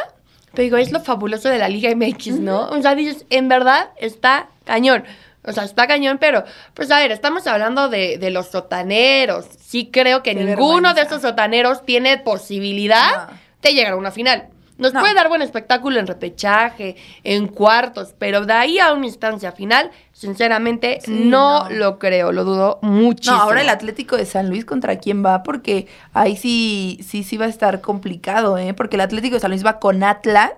[0.54, 2.70] pero digo, es lo fabuloso de la Liga MX, ¿no?
[2.70, 5.04] O sea, dices, en verdad está cañón.
[5.44, 6.44] O sea, está cañón, pero,
[6.76, 9.46] pues a ver, estamos hablando de, de los sotaneros.
[9.60, 13.30] Sí creo que ninguno de esos sotaneros tiene posibilidad
[13.62, 14.50] de llegar a una final.
[14.82, 19.52] Nos puede dar buen espectáculo en repechaje, en cuartos, pero de ahí a una instancia
[19.52, 23.38] final, sinceramente, no, lo creo, lo dudo muchísimo.
[23.38, 27.38] No, ahora el Atlético de San Luis contra quién va, porque ahí sí, sí, sí
[27.38, 28.74] va a estar complicado, ¿eh?
[28.74, 30.54] Porque el Atlético de San Luis va con Atlas.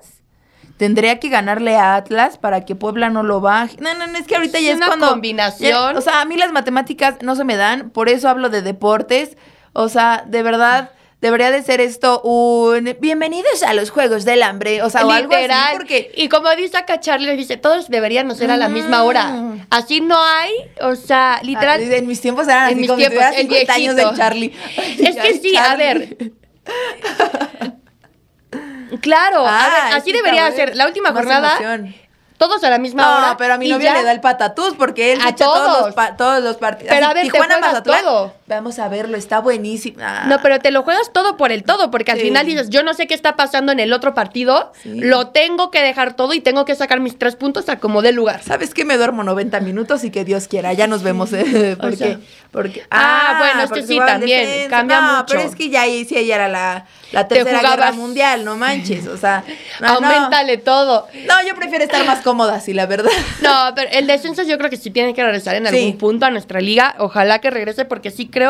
[0.77, 3.77] Tendría que ganarle a Atlas para que Puebla no lo baje.
[3.79, 5.09] No, no, no es que ahorita ya es una cuando.
[5.09, 5.95] combinación.
[5.95, 9.37] o sea, a mí las matemáticas no se me dan, por eso hablo de deportes.
[9.73, 10.91] O sea, de verdad
[11.23, 15.33] debería de ser esto un bienvenidos a los Juegos del Hambre, o sea, o algo
[15.33, 16.11] así, porque...
[16.17, 19.33] Y como dice acá Charlie, dice, todos deberían ser a la misma hora.
[19.69, 21.79] Así no hay, o sea, literal...
[21.81, 24.53] Ah, en mis tiempos eran así, en mis como tiempos, si 50 años del Charlie.
[24.99, 26.17] Es que sí, a ver...
[28.99, 30.75] Claro, ah, así debería ser.
[30.75, 31.57] La última jornada...
[32.37, 33.27] Todos a la misma hora.
[33.29, 35.55] No, pero a mi novia le da el patatús porque él a todos.
[35.55, 36.93] Todos, los, todos los partidos.
[36.93, 39.97] Pero a ver, Tijuana, te todo vamos a verlo, está buenísimo.
[40.01, 40.25] Ah.
[40.27, 42.93] No, pero te lo juegas todo por el todo, porque al final dices, yo no
[42.93, 46.65] sé qué está pasando en el otro partido, lo tengo que dejar todo y tengo
[46.65, 48.43] que sacar mis tres puntos a como dé lugar.
[48.43, 48.85] ¿Sabes qué?
[48.85, 51.31] Me duermo 90 minutos y que Dios quiera, ya nos vemos.
[51.33, 52.19] Eh, porque,
[52.51, 56.35] porque, ah, bueno, este sí también, cambia no, pero es que ya ahí sí, ella
[56.35, 59.43] era la, la tercera guerra mundial, no manches, o sea.
[59.81, 61.07] Aumentale todo.
[61.27, 63.11] No, yo prefiero estar más cómoda, sí, la verdad.
[63.41, 66.31] No, pero el descenso yo creo que sí tiene que regresar en algún punto a
[66.31, 68.42] nuestra liga, ojalá que regrese porque sí creo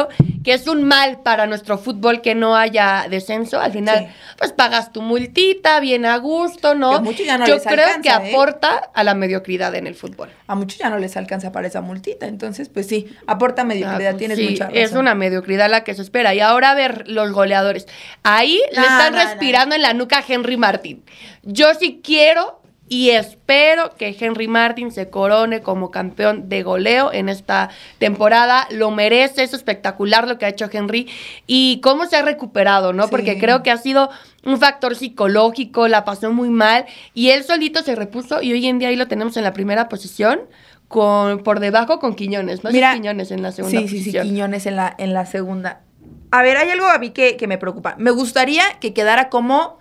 [0.43, 3.59] que es un mal para nuestro fútbol que no haya descenso.
[3.59, 7.03] Al final, pues pagas tu multita, bien a gusto, ¿no?
[7.45, 8.11] Yo creo que ¿eh?
[8.11, 10.29] aporta a la mediocridad en el fútbol.
[10.47, 14.17] A muchos ya no les alcanza para esa multita, entonces, pues sí, aporta mediocridad, ah,
[14.17, 14.81] pues tienes mucha razón.
[14.81, 16.33] Es una mediocridad la que se espera.
[16.33, 17.87] Y ahora a ver los goleadores.
[18.23, 21.03] Ahí le están respirando en la nuca a Henry Martin.
[21.43, 27.29] Yo sí quiero y espero que Henry Martin se corone como campeón de goleo en
[27.29, 28.67] esta temporada.
[28.71, 31.09] Lo merece, es espectacular lo que ha hecho Henry
[31.47, 33.07] y cómo se ha recuperado, ¿no?
[33.07, 34.09] Porque creo que ha sido
[34.43, 38.79] un factor psicológico, la pasó muy mal y él solito se repuso y hoy en
[38.79, 40.41] día ahí lo tenemos en la primera posición.
[40.89, 42.69] Con, por debajo con Quiñones, ¿no?
[42.69, 45.81] Mira, Quiñones en la segunda sí, Sí, sí, Quiñones en la, en la segunda.
[46.29, 47.95] A ver, hay algo a mí que, que me preocupa.
[47.97, 49.79] Me gustaría que quedara como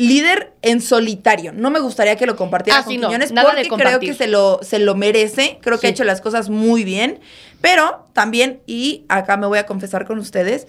[0.00, 1.52] líder en solitario.
[1.52, 4.78] No me gustaría que lo compartiera ah, con Quiñones porque creo que se lo, se
[4.78, 5.58] lo merece.
[5.60, 7.20] Creo que ha hecho las cosas muy bien.
[7.60, 10.66] Pero también, y acá me voy a confesar con ustedes,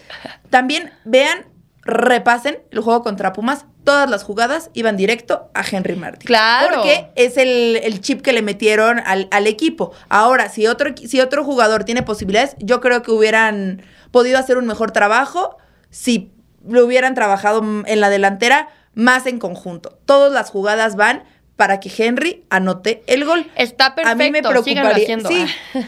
[0.50, 1.46] también vean,
[1.84, 3.66] repasen el juego contra Pumas.
[3.86, 6.28] Todas las jugadas iban directo a Henry Martin.
[6.28, 6.76] Claro.
[6.76, 9.94] Porque es el, chip que le metieron al, al, equipo.
[10.10, 14.68] Ahora, si otro, si otro jugador tiene posibilidades, yo creo que hubieran podido hacer un
[14.68, 15.58] mejor trabajo
[15.90, 16.34] si
[16.68, 19.98] lo hubieran trabajado en la delantera más en conjunto.
[20.06, 21.24] Todas las jugadas van
[21.56, 23.46] para que Henry anote el gol.
[23.56, 24.10] Está perfecto.
[24.10, 25.20] A mí me preocuparía.
[25.20, 25.46] Sí,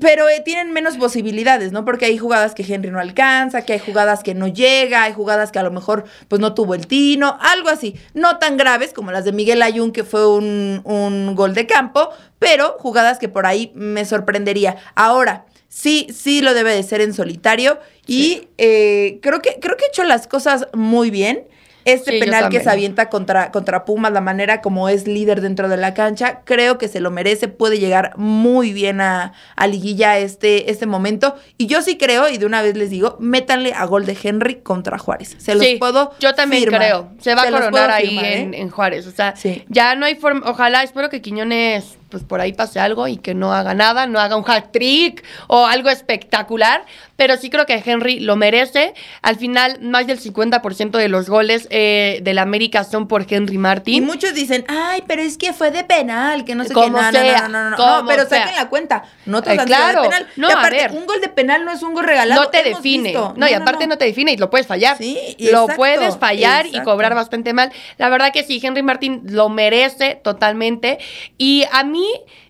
[0.00, 1.86] pero eh, tienen menos posibilidades, ¿no?
[1.86, 5.50] Porque hay jugadas que Henry no alcanza, que hay jugadas que no llega, hay jugadas
[5.50, 7.96] que a lo mejor pues no tuvo el tino, algo así.
[8.12, 12.10] No tan graves como las de Miguel Ayun, que fue un, un gol de campo,
[12.38, 14.76] pero jugadas que por ahí me sorprendería.
[14.94, 19.86] Ahora, sí, sí lo debe de ser en solitario y eh, creo, que, creo que
[19.86, 21.44] he hecho las cosas muy bien.
[21.84, 25.76] Este penal que se avienta contra, contra Pumas, la manera como es líder dentro de
[25.76, 30.70] la cancha, creo que se lo merece, puede llegar muy bien a, a liguilla este,
[30.70, 31.36] este momento.
[31.58, 34.56] Y yo sí creo, y de una vez les digo, métanle a gol de Henry
[34.56, 35.36] contra Juárez.
[35.38, 37.10] Se los puedo Yo también creo.
[37.20, 38.60] Se va a coronar ahí en, ¿eh?
[38.60, 39.06] en, Juárez.
[39.06, 39.34] O sea,
[39.68, 40.48] ya no hay forma.
[40.50, 44.20] Ojalá, espero que Quiñones pues por ahí pase algo y que no haga nada, no
[44.20, 46.84] haga un hat trick o algo espectacular,
[47.16, 48.94] pero sí creo que Henry lo merece.
[49.20, 53.58] Al final, más del 50% de los goles eh, de la América son por Henry
[53.58, 53.94] Martin.
[53.94, 56.88] Y muchos dicen, ay, pero es que fue de penal, que no sé qué.
[56.88, 59.02] No, sea, no, no, no, no, pero saquen la cuenta.
[59.26, 60.28] No te eh, claro, de penal.
[60.36, 62.42] No, aparte, un gol de penal no es un gol regalado.
[62.42, 63.12] No te define.
[63.12, 64.96] No, y aparte no, te define y lo puedes fallar.
[64.98, 67.72] Sí, Lo puedes fallar y cobrar bastante mal.
[67.98, 70.98] La verdad que sí, Henry Martin lo merece totalmente.
[71.38, 72.03] Y a mí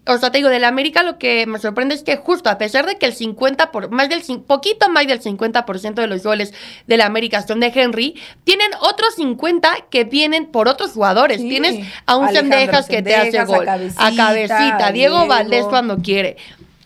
[0.07, 2.87] o sea, te digo, del América lo que me sorprende es que justo a pesar
[2.87, 6.53] de que el 50%, por, más del, poquito más del 50% de los goles
[6.87, 11.39] del América son de Henry, tienen otros 50 que vienen por otros jugadores.
[11.39, 16.37] Tienes a un Sendejas que te hace gol, a Cabecita, Diego, Valdés cuando quiere.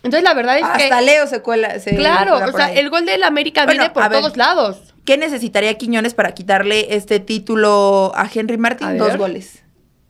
[0.01, 0.83] Entonces, la verdad es que.
[0.85, 1.75] Hasta Leo se cuela.
[1.97, 4.77] claro, o sea, el gol del América viene por todos lados.
[5.05, 8.97] ¿Qué necesitaría Quiñones para quitarle este título a Henry Martin?
[8.97, 9.63] Dos goles.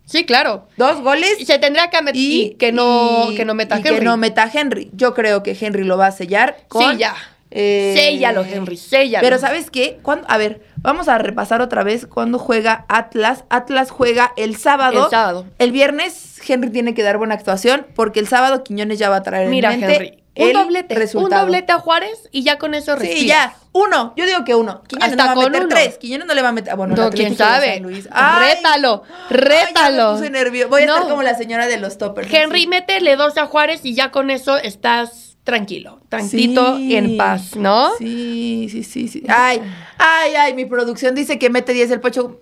[0.09, 0.67] Sí, claro.
[0.75, 1.39] Dos goles.
[1.39, 3.99] Y se tendrá que meter y, que no que no meta Henry.
[3.99, 4.89] Que no meta Henry.
[4.93, 7.15] Yo creo que Henry lo va a sellar con Sí, ya.
[7.51, 9.23] Eh, séllalo, Henry, séllalo.
[9.23, 9.99] Pero ¿sabes qué?
[10.27, 13.43] A ver, vamos a repasar otra vez cuando juega Atlas.
[13.49, 15.05] Atlas juega el sábado.
[15.05, 15.45] El sábado.
[15.59, 19.23] El viernes Henry tiene que dar buena actuación porque el sábado Quiñones ya va a
[19.23, 20.23] traer Mira, en mente Henry.
[20.39, 23.19] Un doblete, un doblete a Juárez y ya con eso respiras.
[23.19, 23.55] Sí, ya.
[23.71, 24.13] Uno.
[24.15, 24.81] Yo digo que uno.
[24.87, 25.97] Quiñones Hasta no va a meter tres.
[25.97, 26.73] Quiñones no le va a meter.
[26.73, 27.81] Ah, bueno, no, quién sabe.
[27.81, 30.15] rétalo, rétalo.
[30.15, 32.31] Ay, ya me Voy a estar como la señora de los toppers.
[32.33, 37.55] Henry, métele dos a Juárez y ya con eso estás tranquilo, tranquilo y en paz,
[37.55, 37.95] ¿no?
[37.97, 39.23] Sí, sí, sí, sí.
[39.27, 39.61] Ay,
[39.97, 42.39] ay, ay, mi producción dice que mete 10 el pocho.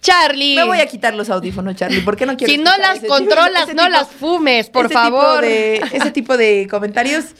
[0.00, 0.56] Charlie.
[0.56, 2.00] Me voy a quitar los audífonos, Charlie.
[2.00, 2.54] ¿Por qué no quieres?
[2.54, 5.44] Si no las controlas, no las fumes, por favor.
[5.44, 7.34] ese tipo de comentarios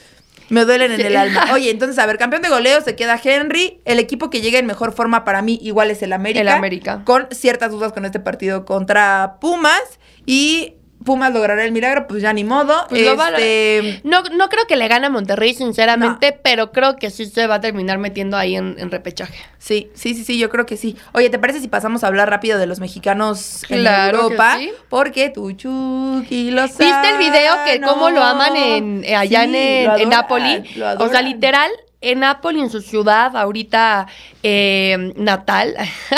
[0.49, 1.49] me duelen en el alma.
[1.53, 3.81] Oye, entonces, a ver, campeón de goleo se queda Henry.
[3.85, 6.41] El equipo que llega en mejor forma para mí igual es el América.
[6.41, 7.01] El América.
[7.05, 9.99] Con ciertas dudas con este partido contra Pumas.
[10.25, 12.73] Y Pumas logrará el milagro, pues ya ni modo.
[12.89, 14.01] Pues este...
[14.03, 17.55] no, no creo que le gane a Monterrey, sinceramente, pero creo que sí se va
[17.55, 19.35] a terminar metiendo ahí en, repechaje.
[19.57, 20.97] Sí, sí, sí, sí, yo creo que sí.
[21.13, 24.59] Oye, ¿te parece si pasamos a hablar rápido de los mexicanos en Europa?
[24.89, 30.09] Porque tu Chucky lo ¿Viste el video que cómo lo aman en, allá en, en
[30.09, 30.63] Napoli?
[30.99, 31.69] O sea, literal,
[32.03, 34.07] en Napoli, en su ciudad, ahorita
[34.43, 35.75] eh, natal,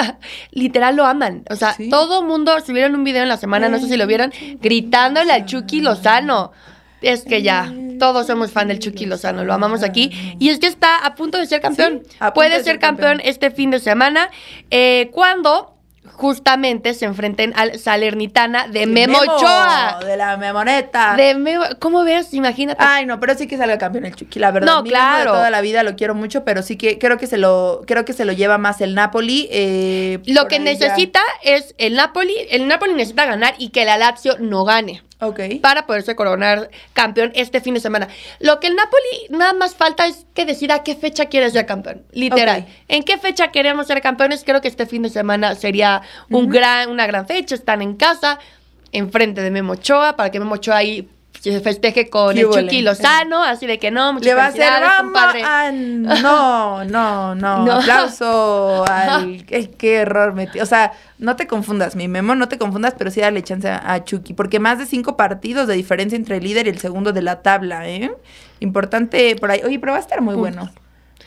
[0.51, 1.43] literal lo aman.
[1.49, 4.33] O sea, todo mundo subieron un video en la semana, no sé si lo vieron,
[4.61, 6.51] gritándole al Chucky Lozano.
[7.01, 10.11] Es que ya, todos somos fan del Chucky Lozano, lo amamos aquí.
[10.39, 12.01] Y es que está a punto de ser campeón.
[12.33, 14.31] Puede ser, campeón, este fin de semana.
[14.71, 15.74] Eh, cuando
[16.15, 19.99] justamente se enfrenten al Salernitana de Memo, Ochoa.
[20.05, 21.15] De la Memoneta.
[21.15, 22.33] De Memo, ¿Cómo ves?
[22.33, 22.83] Imagínate.
[22.83, 24.73] Ay, no, pero sí que salga campeón el Chucky, la verdad.
[24.73, 25.31] No, claro.
[25.31, 28.05] De toda la vida lo quiero mucho, pero sí que creo que se lo, creo
[28.05, 29.47] que se lo lleva más el Napoli.
[29.51, 34.37] Eh, lo que necesita es el Napoli, el Napoli necesita ganar y que la Lazio
[34.39, 35.03] no gane.
[35.61, 38.07] Para poderse coronar campeón este fin de semana.
[38.39, 42.03] Lo que el Napoli nada más falta es que decida qué fecha quiere ser campeón.
[42.11, 42.67] Literal.
[42.87, 44.43] ¿En qué fecha queremos ser campeones?
[44.43, 47.55] Creo que este fin de semana sería un gran, una gran fecha.
[47.55, 48.39] Están en casa,
[48.91, 53.43] enfrente de Memo Ochoa, para que Memo Ochoa ahí se festeje con el Chucky Lozano,
[53.43, 59.45] así de que no, muchas Le va a hacer ah, no, no, no, Aplauso al.
[59.45, 60.63] Qué, error metió.
[60.63, 64.03] O sea, no te confundas, mi memo, no te confundas, pero sí dale chance a,
[64.03, 67.21] Chucky, porque más de cinco partidos de diferencia entre el líder y el segundo de
[67.21, 68.11] la tabla, ¿eh?
[68.59, 69.61] Importante por ahí.
[69.63, 70.71] Oye, pero va a estar muy bueno.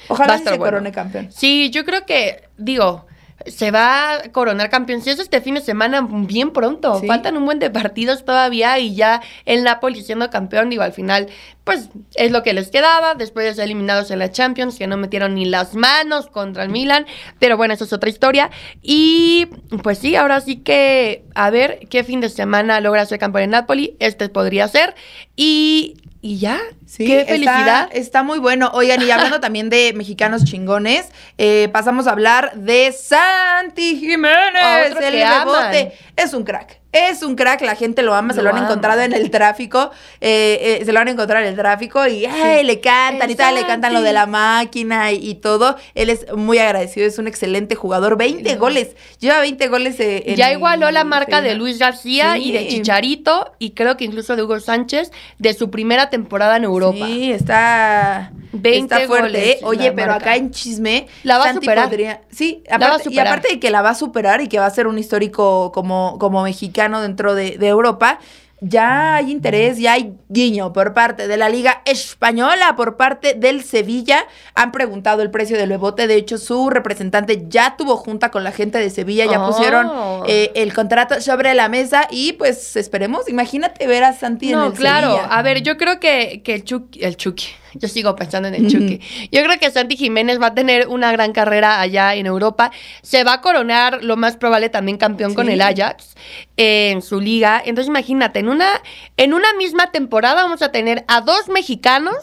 [0.08, 1.28] Ojalá se corone campeón.
[1.30, 3.07] Sí, yo creo que, digo,
[3.46, 5.00] se va a coronar campeón.
[5.00, 7.00] Si es este fin de semana, bien pronto.
[7.06, 11.28] Faltan un buen de partidos todavía y ya el Napoli siendo campeón, digo, al final,
[11.64, 14.96] pues es lo que les quedaba después de ser eliminados en la Champions, que no
[14.96, 17.06] metieron ni las manos contra el Milan.
[17.38, 18.50] Pero bueno, eso es otra historia.
[18.82, 19.46] Y
[19.82, 23.50] pues sí, ahora sí que a ver qué fin de semana logra ser campeón en
[23.50, 23.96] Napoli.
[24.00, 24.94] Este podría ser.
[25.36, 27.88] Y y ya, sí, qué felicidad.
[27.92, 28.70] Está, muy bueno.
[28.74, 35.12] Oigan, y hablando también de mexicanos chingones, eh, pasamos a hablar de Santi Jiménez, el
[35.12, 35.92] rebote.
[36.16, 36.80] Es un crack.
[36.90, 39.90] Es un crack, la gente lo ama, se lo han encontrado en el tráfico,
[40.22, 42.26] eh, eh, se lo han encontrado en el tráfico y
[42.64, 45.76] le cantan y tal, le cantan lo de la máquina y, todo.
[45.94, 50.50] Él es muy agradecido, es un excelente jugador, 20 goles, lleva 20 goles en Ya
[50.50, 54.58] igualó la marca de Luis García y de Chicharito y creo que incluso de Hugo
[54.58, 57.04] Sánchez de su primera temporada en Europa.
[57.06, 59.50] Sí, está, 20 está fuerte.
[59.50, 59.58] ¿eh?
[59.62, 61.90] Oye, pero acá en Chisme, la va a superar.
[62.30, 62.62] sí,
[63.10, 65.70] y aparte de que la va a superar y que va a ser un histórico
[65.72, 68.18] como, como mexicano dentro de, Europa,
[68.60, 73.62] ya hay interés, ya hay guiño por parte de la Liga Española, por parte del
[73.62, 74.26] Sevilla.
[74.54, 76.06] Han preguntado el precio del bebote.
[76.06, 80.24] De hecho, su representante ya tuvo junta con la gente de Sevilla, ya pusieron oh.
[80.26, 83.28] eh, el contrato sobre la mesa y pues esperemos.
[83.28, 85.20] Imagínate ver a Santi en el claro.
[85.28, 88.68] A ver, yo creo que, que el Chucky, el Chucky, yo sigo pensando en el
[88.68, 89.00] Chucky.
[89.30, 92.70] Yo creo que Santi Jiménez va a tener una gran carrera allá en Europa.
[93.02, 96.14] Se va a coronar, lo más probable, también campeón con el Ajax
[96.56, 97.62] en su liga.
[97.64, 98.68] Entonces, imagínate, en una,
[99.16, 102.16] en una misma temporada vamos a tener a dos mexicanos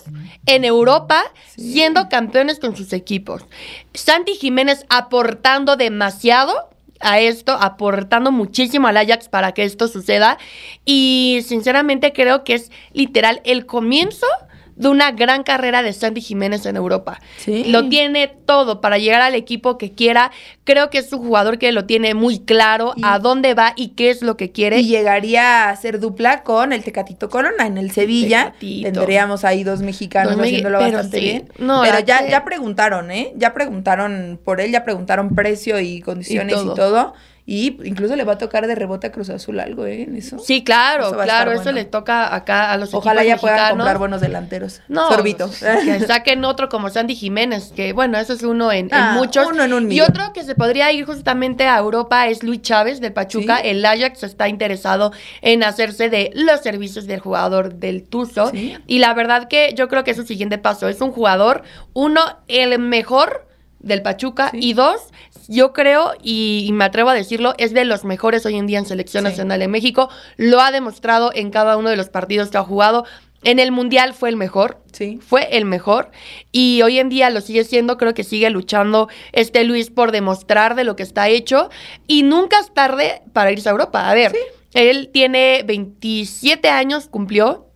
[0.45, 1.23] en Europa
[1.57, 3.45] siendo campeones con sus equipos.
[3.93, 10.37] Santi Jiménez aportando demasiado a esto, aportando muchísimo al Ajax para que esto suceda.
[10.85, 14.27] Y sinceramente creo que es literal el comienzo
[14.75, 17.19] de una gran carrera de Sandy Jiménez en Europa.
[17.47, 20.31] Lo tiene todo para llegar al equipo que quiera.
[20.63, 24.09] Creo que es un jugador que lo tiene muy claro a dónde va y qué
[24.09, 24.79] es lo que quiere.
[24.79, 28.53] Y llegaría a ser dupla con el Tecatito Corona en el Sevilla.
[28.59, 31.49] Tendríamos ahí dos mexicanos haciéndolo bastante bien.
[31.57, 33.31] pero ya, ya preguntaron, ¿eh?
[33.35, 37.13] Ya preguntaron por él, ya preguntaron precio y condiciones y todo.
[37.15, 40.03] Y incluso le va a tocar de rebote a Cruz Azul algo, ¿eh?
[40.03, 40.39] En eso.
[40.39, 41.51] Sí, claro, claro.
[41.51, 44.81] Eso le toca acá a los Ojalá ya puedan comprar buenos delanteros.
[44.87, 45.09] No.
[45.09, 45.49] Sorbito.
[45.49, 49.45] Que saquen otro como Sandy Jiménez, que bueno, eso es uno en, ah, muchos.
[49.47, 52.99] Uno en un Y otro que se podría ir justamente a Europa es Luis Chávez
[52.99, 53.57] del Pachuca.
[53.57, 58.51] El Ajax está interesado en hacerse de los servicios del jugador del Tuzo.
[58.87, 60.87] Y la verdad que yo creo que es su siguiente paso.
[60.87, 63.45] Es un jugador, uno, el mejor
[63.85, 64.99] del Pachuca y dos,
[65.47, 68.85] yo creo, y, me atrevo a decirlo, es de los mejores hoy en día en
[68.85, 70.09] selección nacional de México.
[70.37, 73.05] Lo ha demostrado en cada uno de los partidos que ha jugado.
[73.43, 74.79] En el Mundial fue el mejor.
[74.91, 75.19] Sí.
[75.25, 76.09] Fue el mejor.
[76.51, 77.97] Y hoy en día lo sigue siendo.
[77.97, 81.69] Creo que sigue luchando este Luis por demostrar de lo que está hecho.
[82.07, 84.09] Y nunca es tarde para irse a Europa.
[84.09, 84.33] A ver,
[84.73, 87.67] él tiene 27 años, cumplió.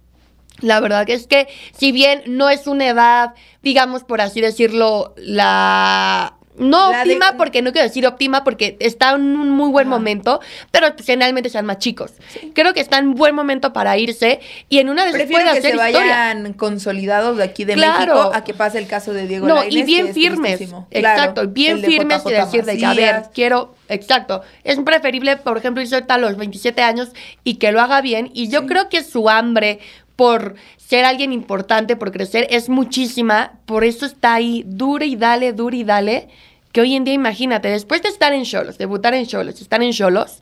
[0.61, 5.13] La verdad que es que, si bien no es una edad, digamos por así decirlo,
[5.17, 10.41] la no óptima, porque no quiero decir óptima, porque está en un muy buen momento,
[10.71, 12.11] pero pues, generalmente sean más chicos.
[12.53, 15.75] Creo que está en buen momento para irse y en una de puede que se
[15.75, 19.83] vayan consolidados de aquí de México a que pase el caso de Diego No, y
[19.83, 20.61] bien firmes.
[20.91, 24.41] exacto, bien firmes y decir de que, a ver, quiero, exacto.
[24.63, 27.09] Es preferible, por ejemplo, irse a los 27 años
[27.43, 28.29] y que lo haga bien.
[28.33, 29.79] Y yo creo que su hambre
[30.19, 33.53] por ser alguien importante, por crecer, es muchísima.
[33.65, 36.27] Por eso está ahí, dure y dale, dure y dale.
[36.73, 39.93] Que hoy en día, imagínate, después de estar en Cholos, debutar en Cholos, estar en
[39.93, 40.39] Cholos,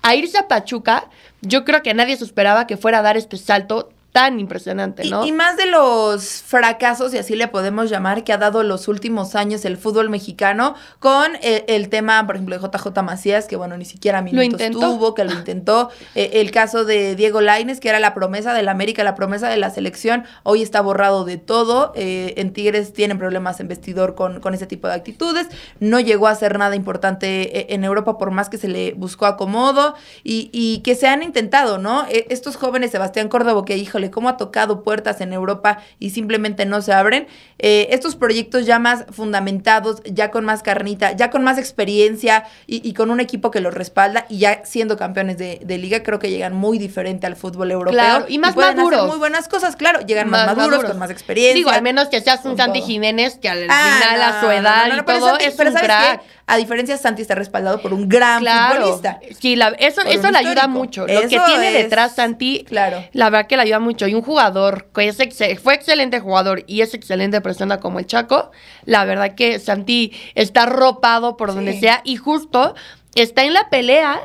[0.00, 1.10] a irse a Pachuca,
[1.42, 5.26] yo creo que nadie se esperaba que fuera a dar este salto tan impresionante, ¿no?
[5.26, 9.34] Y, más de los fracasos, y así le podemos llamar, que ha dado los últimos
[9.34, 13.76] años el fútbol mexicano, con eh, el, tema, por ejemplo, de JJ Macías, que bueno,
[13.76, 15.90] ni siquiera minutos tuvo, que lo intentó.
[16.14, 19.56] Eh, el caso de Diego Laines, que era la promesa del América, la promesa de
[19.56, 21.92] la selección, hoy está borrado de todo.
[21.94, 25.48] Eh, en Tigres tienen problemas en vestidor con, con ese tipo de actitudes.
[25.80, 29.94] No llegó a hacer nada importante en Europa, por más que se le buscó acomodo,
[30.24, 32.06] y, y que se han intentado, ¿no?
[32.08, 36.80] estos jóvenes, Sebastián Córdoba, que híjole, cómo ha tocado puertas en Europa y simplemente no
[36.82, 37.26] se abren.
[37.58, 42.92] Eh, estos proyectos ya más fundamentados, ya con más carnita, ya con más experiencia y,
[42.94, 46.54] con un equipo que los respalda y ya siendo campeones de, liga, creo que llegan
[46.54, 47.92] muy diferente al fútbol europeo.
[47.92, 49.06] Claro, y más maduros.
[49.06, 51.54] muy buenas cosas, claro, llegan más, maduros, con más experiencia.
[51.54, 54.86] Digo, al menos que seas un Santi Jiménez, que al ah, final a su edad
[54.96, 56.22] y todo es un crack.
[56.50, 59.20] A diferencia, Santi está respaldado por un gran futbolista.
[59.38, 61.06] Sí, eso, eso le ayuda mucho.
[61.06, 63.04] Lo que tiene detrás Santi, claro.
[63.12, 64.08] la verdad que le ayuda mucho.
[64.08, 65.18] Y un jugador que es
[65.62, 68.50] fue excelente jugador y es excelente persona como el Chaco,
[68.86, 72.74] la verdad que Santi está ropado por donde sea y justo
[73.14, 74.18] está en la pelea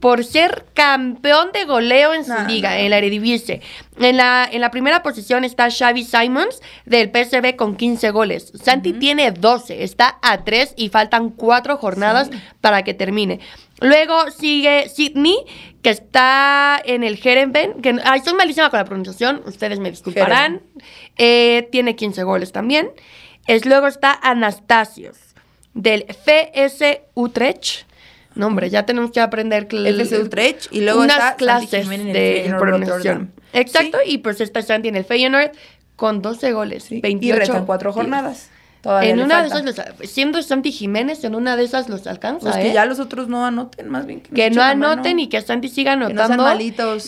[0.00, 3.60] por ser campeón de goleo en su liga, en la Eredivisie.
[3.98, 8.52] En la, en la primera posición está Xavi Simons del PSV con 15 goles.
[8.62, 12.30] Santi tiene 12, está a 3 y faltan 4 jornadas
[12.60, 13.40] para que termine.
[13.80, 15.36] Luego sigue Sidney,
[15.82, 20.62] que está en el Herenben, que ay, soy malísima con la pronunciación, ustedes me disculparán.
[21.16, 22.90] Eh, tiene 15 goles también.
[23.46, 25.16] Es, luego está Anastasios,
[25.74, 27.87] del FS Utrecht
[28.38, 33.32] no, hombre, ya tenemos que aprender el, Utrecht y luego unas clases de pronunciación.
[33.52, 35.50] Exacto, y pues está Santi en el Feyenoord
[35.96, 37.00] con 12 goles, sí.
[37.00, 37.34] 28.
[37.34, 38.50] Y restan cuatro jornadas
[38.84, 42.50] en una de esas, siendo Santi Jiménez, en una de esas los alcanza.
[42.50, 42.72] Pues que ¿eh?
[42.72, 44.20] ya los otros no anoten, más bien.
[44.20, 46.46] Que, no anoten y que Santi siga anotando.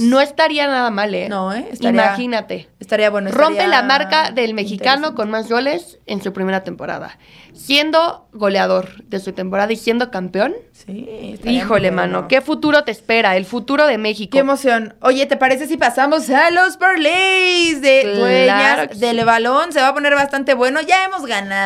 [0.01, 1.29] No, estaría nada mal, ¿eh?
[1.29, 1.69] No, ¿eh?
[1.81, 2.69] Imagínate.
[2.81, 3.31] Estaría bueno.
[3.31, 7.19] Rompe la marca del mexicano con más goles en su primera temporada.
[7.53, 10.55] Siendo goleador de su temporada y siendo campeón.
[10.73, 11.39] Sí.
[11.45, 13.37] Híjole, mano, ¿qué futuro te espera?
[13.37, 14.33] El futuro de México.
[14.33, 14.95] Qué emoción.
[15.03, 19.73] Oye, ¿te parece si pasamos a los parlays de dueñas del balón?
[19.73, 20.81] Se va a poner bastante bueno.
[20.81, 21.61] Ya hemos ganado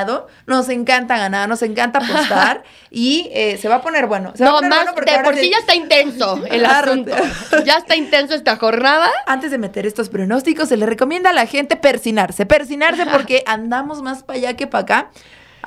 [0.46, 4.32] nos encanta ganar, nos encanta apostar y eh, se va a poner bueno.
[4.38, 7.12] no, más de por sí ya está intenso el asunto.
[7.64, 9.10] ya está intenso esta jornada.
[9.26, 14.02] Antes de meter estos pronósticos, se le recomienda a la gente persinarse, persinarse porque andamos
[14.02, 15.10] más para allá que para acá.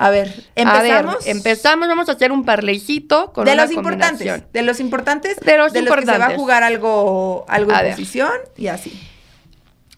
[0.00, 1.26] A ver, empezamos.
[1.26, 5.72] empezamos, vamos a hacer un parleycito con de los importantes, de los importantes, de los,
[5.72, 6.14] de importantes.
[6.14, 8.92] que se va a jugar algo, algo de decisión y así.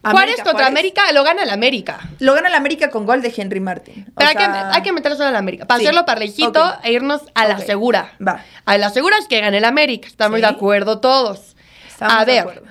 [0.03, 2.01] Juárez contra América lo gana el América.
[2.21, 4.11] Lo gana el América con gol de Henry Martin.
[4.17, 5.67] Pero hay, que, hay que meterlo solo al América.
[5.67, 8.13] Para hacerlo parleycito e irnos a la segura.
[8.27, 8.43] Va.
[8.65, 10.09] A la segura es que gane el América.
[10.09, 11.55] Estamos de acuerdo todos.
[11.89, 12.63] Estamos a ver.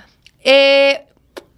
[0.44, 1.06] Eh,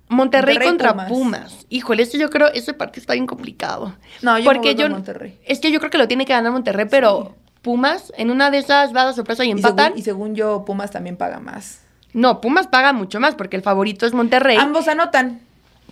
[0.10, 1.66] Monterrey, contra Pumas.
[1.70, 3.96] Híjole, ese yo creo, ese partido está bien complicado.
[4.22, 5.40] No, yo Porque yo, Monterrey.
[5.46, 8.58] Es que yo creo que lo tiene que ganar Monterrey, pero Pumas, en una de
[8.58, 9.94] esas va a dar sorpresa y empatan.
[9.96, 11.84] y según yo, Pumas también paga más.
[12.12, 14.58] No, Pumas paga mucho más porque el favorito es Monterrey.
[14.58, 15.40] Ambos anotan.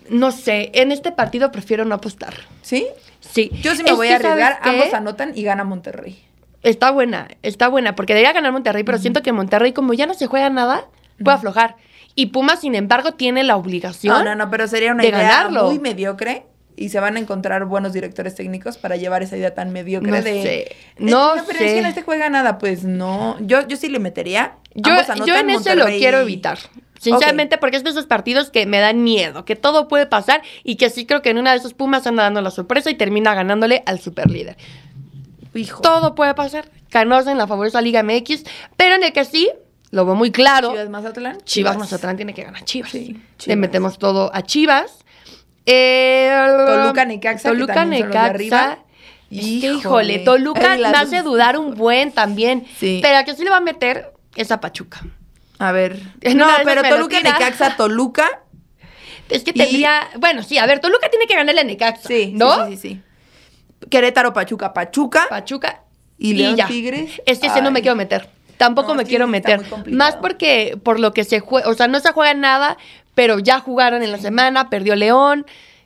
[0.09, 2.33] No sé, en este partido prefiero no apostar.
[2.61, 2.87] ¿Sí?
[3.19, 3.51] Sí.
[3.61, 6.23] Yo sí me voy a arriesgar, ambos anotan y gana Monterrey.
[6.61, 10.13] Está buena, está buena, porque debería ganar Monterrey, pero siento que Monterrey, como ya no
[10.13, 10.87] se juega nada,
[11.23, 11.77] puede aflojar.
[12.15, 14.13] Y Pumas, sin embargo, tiene la obligación.
[14.13, 16.45] No, no, no, pero sería una idea muy mediocre
[16.75, 20.21] y se van a encontrar buenos directores técnicos para llevar esa idea tan mediocre no
[20.21, 20.41] de.
[20.41, 20.75] Sé.
[20.97, 23.37] No, no, pero es que no se juega nada, pues no.
[23.41, 24.55] Yo, yo sí le metería.
[24.73, 24.91] Yo,
[25.25, 26.57] yo en ese lo quiero evitar.
[26.99, 30.75] Sinceramente, porque es de esos partidos que me dan miedo, que todo puede pasar y
[30.75, 33.33] que sí creo que en una de esos Pumas anda dando la sorpresa y termina
[33.33, 34.57] ganándole al superlíder.
[35.53, 35.81] Hijo.
[35.81, 36.69] Todo puede pasar.
[36.91, 38.43] Conocen la fabulosa Liga MX,
[38.75, 39.49] pero en el que sí,
[39.91, 40.71] lo veo muy claro.
[40.71, 41.37] Chivas Mazatlán.
[41.45, 42.91] Chivas, Mazatlán tiene que ganar Chivas.
[42.91, 44.99] Sí, Le metemos todo a Chivas.
[45.65, 46.29] Eh,
[46.67, 47.49] Toluca Necaxa.
[47.49, 48.79] Toluca Necaxa.
[49.29, 52.65] Híjole, Toluca me hace dudar un buen también.
[52.77, 52.99] Sí.
[53.01, 55.01] Pero a que sí le va a meter esa Pachuca.
[55.59, 55.99] A ver.
[56.35, 58.41] No, pero Toluca, Necaxa, Toluca.
[59.29, 60.09] Es que tendría.
[60.17, 62.07] Bueno, sí, a ver, Toluca tiene que ganarle a Necaxa.
[62.07, 62.65] Sí, ¿no?
[62.67, 63.01] Sí, sí, sí.
[63.89, 65.27] Querétaro, Pachuca, Pachuca.
[65.29, 65.83] Pachuca.
[66.17, 67.21] Y León Tigres.
[67.25, 68.29] Es que ese no me quiero meter.
[68.57, 69.61] Tampoco me quiero meter.
[69.87, 72.77] Más porque por lo que se juega, o sea, no se juega nada,
[73.15, 75.45] pero ya jugaron en la semana, perdió León.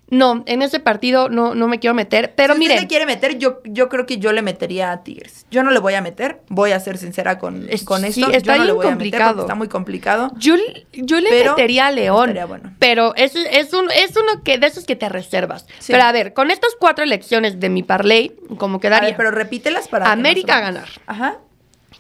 [0.10, 2.34] No, en ese partido no, no me quiero meter.
[2.36, 2.78] Pero si miren.
[2.78, 5.46] usted quiere meter, yo, yo creo que yo le metería a Tigres.
[5.50, 8.30] Yo no le voy a meter, voy a ser sincera con, con esto.
[8.32, 9.42] Está yo no complicado.
[9.42, 10.32] está muy complicado.
[10.38, 10.56] Yo,
[10.92, 12.38] yo le metería a León.
[12.48, 12.74] Bueno.
[12.80, 15.66] Pero es, es, un, es uno que de esos que te reservas.
[15.88, 19.08] Pero a ver, con estas cuatro elecciones de mi parlay, como quedaría.
[19.08, 20.12] A ver, pero repítelas para.
[20.12, 20.90] América a ganar.
[21.08, 21.40] Ajá.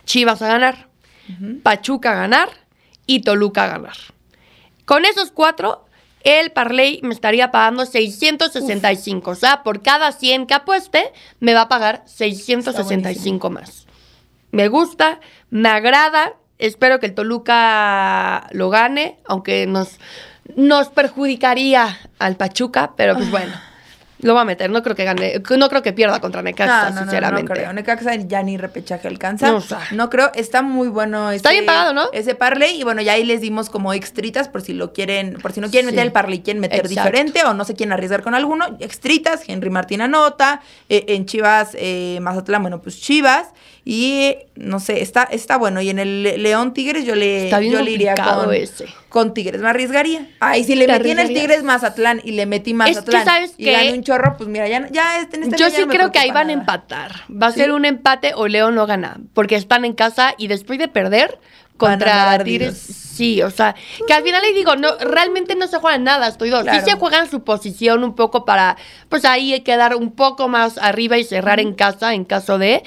[0.05, 0.87] Chivas a ganar.
[1.63, 2.49] Pachuca a ganar.
[3.05, 3.97] Y Toluca a ganar.
[4.85, 5.85] Con esos cuatro,
[6.23, 9.31] el parlay me estaría pagando 665.
[9.31, 13.87] O sea, por cada 100 que apueste, me va a pagar 665 más.
[14.51, 15.19] Me gusta,
[15.49, 16.33] me agrada.
[16.59, 19.99] Espero que el Toluca lo gane, aunque nos,
[20.55, 23.53] nos perjudicaría al Pachuca, pero pues bueno.
[24.23, 26.95] Lo va a meter, no creo que gane, no creo que pierda contra Necaxa, no,
[26.95, 27.49] no, sinceramente.
[27.49, 27.73] No, creo.
[27.73, 29.51] Necaxa ya ni repechaje alcanza.
[29.51, 32.11] No, no creo, está muy bueno Está bien pagado, ¿no?
[32.13, 35.51] Ese parlay y bueno, ya ahí les dimos como extritas por si lo quieren, por
[35.51, 38.35] si no quieren meter el parlay, quieren meter diferente o no se quieren arriesgar con
[38.35, 43.49] alguno, extritas, Henry Martín anota, eh, en Chivas eh, Mazatlán, bueno, pues Chivas
[43.85, 45.81] y no sé, está, está bueno.
[45.81, 48.85] Y en el León Tigres yo le, yo le iría con, ese.
[49.09, 49.61] con Tigres.
[49.61, 50.29] Me arriesgaría.
[50.39, 53.53] Ay, si le metí en el Tigres Mazatlán y le metí Mazatlán es que, ¿sabes
[53.57, 56.31] y gané un chorro, pues mira, ya, ya en este Yo sí creo que ahí
[56.31, 57.11] van a empatar.
[57.29, 59.17] Va a ser un empate o León no gana.
[59.33, 61.39] Porque están en casa y después de perder
[61.75, 63.03] contra Tigres.
[63.13, 63.75] Sí, o sea,
[64.07, 66.65] que al final le digo, no, realmente no se juegan nada, estoy dos.
[66.71, 68.75] Sí se juegan su posición un poco para,
[69.07, 72.81] pues ahí quedar un poco más arriba y cerrar en casa en caso de,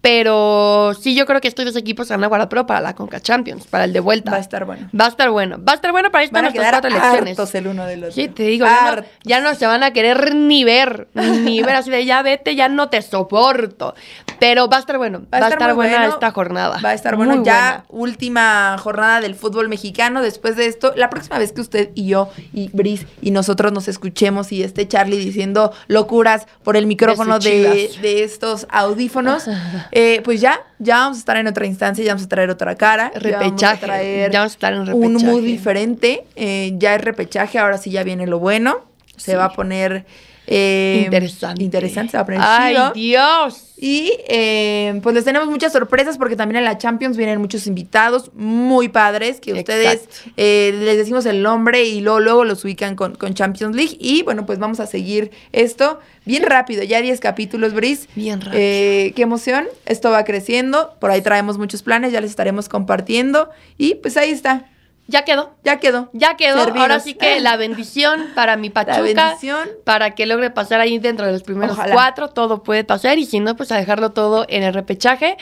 [0.00, 3.20] pero sí, yo creo que estos dos equipos van a guardar pero para la Conca
[3.20, 4.30] Champions, para el de vuelta.
[4.30, 4.88] Va a estar bueno.
[4.98, 5.58] Va a estar bueno.
[5.62, 7.54] Va a estar bueno para estas cuatro elecciones.
[7.54, 10.34] el uno de los Sí, te digo, ya no, ya no, se van a querer
[10.34, 13.94] ni ver, ni ver así de ya vete, ya no te soporto.
[14.38, 15.20] Pero va a estar bueno.
[15.32, 16.80] Va, a estar, buena esta jornada.
[16.82, 17.44] Va a estar bueno.
[17.44, 20.22] ya última jornada del fútbol mexicano.
[20.22, 23.86] Después de esto, la próxima vez que usted y yo y Brice y nosotros nos
[23.86, 29.44] escuchemos y esté Charlie diciendo locuras por el micrófono de, de estos audífonos.
[29.92, 32.74] Eh, pues ya, ya vamos a estar en otra instancia, ya vamos a traer otra
[32.76, 33.10] cara.
[33.14, 34.28] Repechaje.
[34.30, 35.06] Ya vamos a, estar en repechaje.
[35.06, 36.24] Un muy diferente.
[36.36, 38.84] Eh, ya es repechaje, ahora sí ya viene lo bueno.
[39.16, 40.06] Se va a poner
[40.52, 41.62] eh, interesante.
[41.62, 43.66] Interesante, se va a poner ¡Ay, Dios!
[43.76, 48.32] Y eh, pues les tenemos muchas sorpresas porque también en la Champions vienen muchos invitados
[48.34, 53.14] muy padres que ustedes eh, les decimos el nombre y luego, luego los ubican con,
[53.14, 53.96] con, Champions League.
[54.00, 56.82] Y bueno, pues vamos a seguir esto bien rápido.
[56.82, 58.08] Ya 10 capítulos, Brice.
[58.16, 58.58] Bien rápido.
[58.58, 59.66] qué emoción.
[59.86, 60.96] Esto va creciendo.
[60.98, 63.50] Por ahí traemos muchos planes, ya les estaremos compartiendo.
[63.78, 64.66] Y pues ahí está.
[65.10, 65.50] Ya quedó.
[65.64, 66.08] Ya quedó.
[66.12, 66.60] Ya quedó.
[66.60, 68.98] Ahora sí que la bendición para mi Pachuca.
[68.98, 69.68] La bendición.
[69.84, 72.28] Para que logre pasar ahí dentro de los primeros cuatro.
[72.28, 73.18] Todo puede pasar.
[73.18, 75.36] Y si no, pues a dejarlo todo en el repechaje.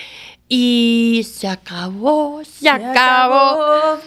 [0.49, 2.43] Y se acabó.
[2.45, 3.99] Se, acabó.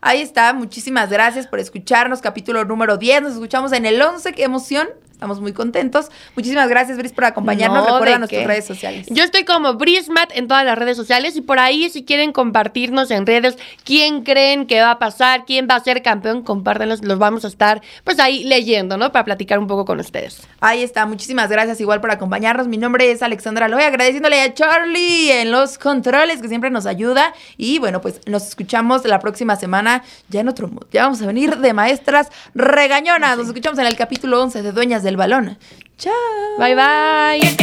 [0.00, 0.54] ahí está.
[0.54, 2.22] Muchísimas gracias por escucharnos.
[2.22, 3.22] Capítulo número 10.
[3.22, 4.32] Nos escuchamos en el 11.
[4.32, 4.88] Qué emoción.
[5.18, 6.12] Estamos muy contentos.
[6.36, 7.84] Muchísimas gracias, Bris, por acompañarnos.
[7.84, 9.08] Recuerda nuestras redes sociales.
[9.10, 13.10] Yo estoy como Brismat en todas las redes sociales y por ahí, si quieren compartirnos
[13.10, 17.02] en redes quién creen que va a pasar, quién va a ser campeón, compártenos.
[17.02, 19.10] Los vamos a estar, pues ahí leyendo, ¿no?
[19.10, 20.46] Para platicar un poco con ustedes.
[20.60, 21.04] Ahí está.
[21.04, 22.68] Muchísimas gracias igual por acompañarnos.
[22.68, 27.34] Mi nombre es Alexandra Loy, agradeciéndole a Charlie en los controles que siempre nos ayuda.
[27.56, 30.86] Y bueno, pues nos escuchamos la próxima semana ya en otro mood.
[30.92, 33.36] Ya vamos a venir de maestras regañonas.
[33.36, 35.58] Nos escuchamos en el capítulo 11 de Dueñas de del balón.
[35.96, 36.12] Chao.
[36.58, 37.56] Bye bye.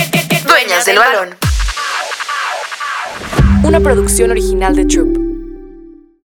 [0.48, 1.30] Dueñas del balón.
[3.64, 5.35] Una producción original de Troop.